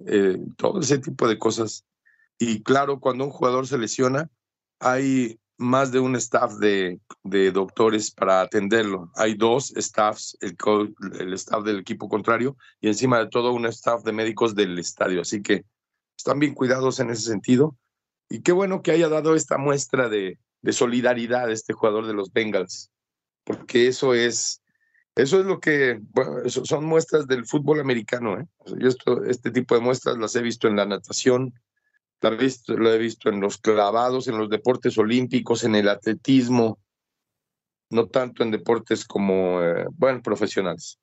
[0.07, 1.85] eh, todo ese tipo de cosas.
[2.37, 4.29] Y claro, cuando un jugador se lesiona,
[4.79, 9.11] hay más de un staff de, de doctores para atenderlo.
[9.15, 10.55] Hay dos staffs, el,
[11.19, 15.21] el staff del equipo contrario y encima de todo un staff de médicos del estadio.
[15.21, 15.65] Así que
[16.17, 17.75] están bien cuidados en ese sentido.
[18.29, 22.31] Y qué bueno que haya dado esta muestra de, de solidaridad este jugador de los
[22.31, 22.91] Bengals,
[23.43, 24.61] porque eso es,
[25.15, 28.39] eso es lo que, bueno, son muestras del fútbol americano.
[28.39, 28.45] ¿eh?
[28.77, 31.53] Yo esto, este tipo de muestras las he visto en la natación,
[32.21, 35.87] lo he, visto, lo he visto en los clavados, en los deportes olímpicos, en el
[35.87, 36.79] atletismo,
[37.89, 40.99] no tanto en deportes como, eh, bueno, profesionales.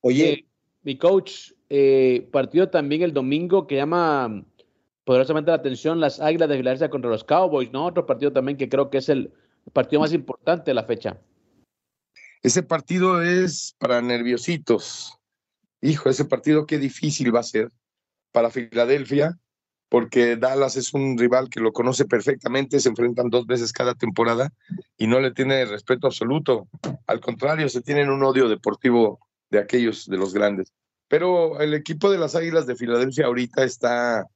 [0.00, 0.46] Oye, eh,
[0.82, 4.44] mi coach, eh, partido también el domingo que llama
[5.04, 7.86] poderosamente la atención las Águilas de Filadelfia contra los Cowboys, ¿no?
[7.86, 9.32] Otro partido también que creo que es el
[9.72, 11.18] partido más importante de la fecha.
[12.42, 15.18] Ese partido es para nerviositos.
[15.82, 17.70] Hijo, ese partido qué difícil va a ser
[18.32, 19.38] para Filadelfia
[19.90, 24.52] porque Dallas es un rival que lo conoce perfectamente, se enfrentan dos veces cada temporada
[24.96, 26.68] y no le tiene respeto absoluto.
[27.08, 29.18] Al contrario, se tienen un odio deportivo
[29.50, 30.72] de aquellos, de los grandes.
[31.08, 34.28] Pero el equipo de las Águilas de Filadelfia ahorita está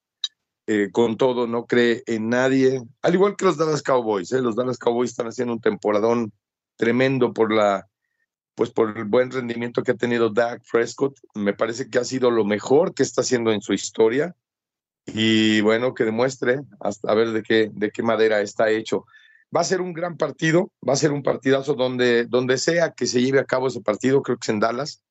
[0.66, 4.32] eh, con todo, no cree en nadie, al igual que los Dallas Cowboys.
[4.32, 4.42] ¿eh?
[4.42, 6.32] Los Dallas Cowboys están haciendo un temporadón
[6.76, 7.86] tremendo por la
[8.54, 12.30] pues por el buen rendimiento que ha tenido Dak Prescott, me parece que ha sido
[12.30, 14.36] lo mejor que está haciendo en su historia
[15.06, 19.06] y bueno, que demuestre hasta a ver de qué, de qué madera está hecho.
[19.54, 23.06] Va a ser un gran partido, va a ser un partidazo donde, donde sea que
[23.06, 25.02] se lleve a cabo ese partido, creo que es en Dallas,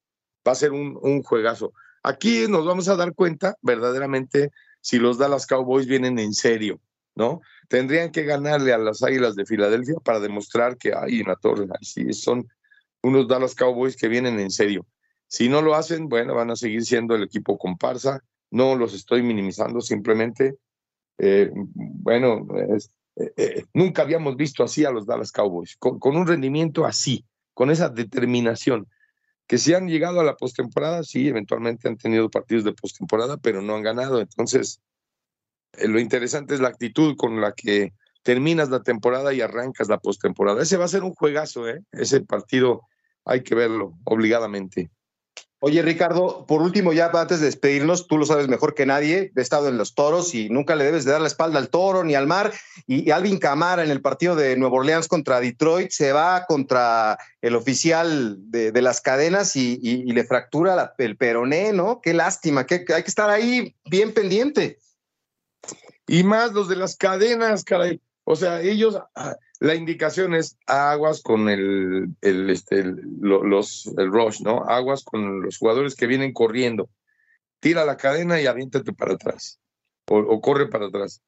[0.47, 1.73] va a ser un, un juegazo.
[2.01, 6.81] Aquí nos vamos a dar cuenta verdaderamente si los Dallas Cowboys vienen en serio,
[7.15, 7.41] ¿no?
[7.69, 11.67] Tendrían que ganarle a las Águilas de Filadelfia para demostrar que, hay en la torre,
[11.81, 12.47] sí, son
[13.03, 14.85] unos Dallas Cowboys que vienen en serio.
[15.27, 18.23] Si no lo hacen, bueno, van a seguir siendo el equipo comparsa
[18.53, 20.57] no los estoy minimizando, simplemente,
[21.17, 26.85] eh, bueno, eh, eh, nunca habíamos visto así a los Dallas Cowboys, con, un rendimiento
[26.85, 27.25] así,
[27.55, 28.87] con esa determinación,
[29.47, 33.63] que si han llegado a la postemporada, sí, eventualmente han tenido partidos de postemporada, pero
[33.63, 34.21] no han ganado.
[34.21, 34.79] Entonces,
[35.83, 40.61] lo interesante es la actitud con la que terminas la temporada y arrancas la postemporada.
[40.61, 41.81] Ese va a ser un juegazo, ¿eh?
[41.91, 42.83] Ese partido
[43.25, 44.89] hay que verlo obligadamente.
[45.65, 49.41] Oye, Ricardo, por último, ya antes de despedirnos, tú lo sabes mejor que nadie, he
[49.41, 52.15] estado en los toros y nunca le debes de dar la espalda al toro ni
[52.15, 52.51] al mar.
[52.85, 57.55] Y, Alvin Camara en el partido de Nueva Orleans contra Detroit se va contra el
[57.55, 62.01] oficial de, las cadenas y, le fractura el peroné, ¿no?
[62.01, 64.79] Qué lástima, que hay que estar ahí bien pendiente.
[66.07, 68.01] Y más los de las cadenas, caray.
[68.25, 74.41] O sea, ellos, ah, la indicación es aguas con el, el, este, los, el rush,
[74.41, 74.65] ¿no?
[74.65, 76.89] Aguas con los jugadores que vienen corriendo.
[77.61, 79.61] Tira la cadena y aviéntate para atrás.
[80.09, 81.23] O, corre para atrás.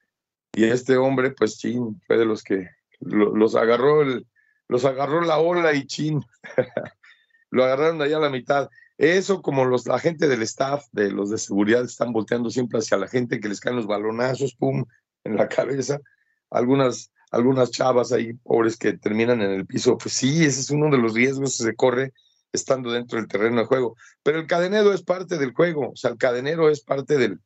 [0.53, 2.67] Y este hombre, pues chin, fue de los que
[2.99, 4.27] los agarró el,
[4.67, 6.21] los agarró la ola y chin.
[7.51, 8.69] lo agarraron allá a la mitad.
[8.97, 12.97] Eso como los, la gente del staff, de los de seguridad, están volteando siempre hacia
[12.97, 14.83] la gente que les caen los balonazos, pum,
[15.23, 16.01] en la cabeza.
[16.49, 19.97] Algunas algunas chavas ahí, pobres, que terminan en el piso.
[19.97, 22.13] Pues sí, ese es uno de los riesgos que se corre
[22.51, 23.95] estando dentro del terreno de juego.
[24.23, 27.39] Pero el cadenero es parte del juego, o sea, el cadenero es parte del,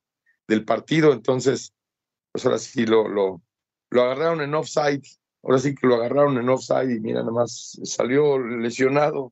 [0.47, 1.73] del partido, entonces,
[2.31, 3.41] pues ahora sí lo, lo,
[3.89, 5.03] lo agarraron en offside
[5.43, 9.31] ahora sí que lo agarraron en offside y mira, nada más salió lesionado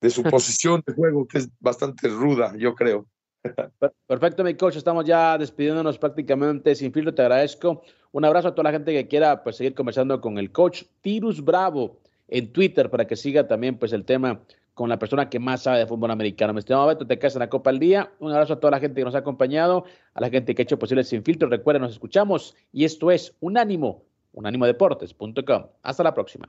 [0.00, 3.06] de su posición de juego, que es bastante ruda, yo creo.
[4.06, 4.76] Perfecto, mi coach.
[4.76, 7.14] Estamos ya despidiéndonos prácticamente sin filtro.
[7.14, 7.82] Te agradezco.
[8.14, 11.44] Un abrazo a toda la gente que quiera pues, seguir conversando con el coach Tirus
[11.44, 11.96] Bravo
[12.28, 14.40] en Twitter para que siga también pues, el tema
[14.72, 16.52] con la persona que más sabe de fútbol americano.
[16.52, 18.12] Me estimado Beto, te quedas en la Copa al Día.
[18.20, 19.84] Un abrazo a toda la gente que nos ha acompañado,
[20.14, 21.48] a la gente que ha hecho posible Sin Filtro.
[21.48, 25.66] Recuerden, nos escuchamos y esto es Unánimo, unánimodeportes.com.
[25.82, 26.48] Hasta la próxima.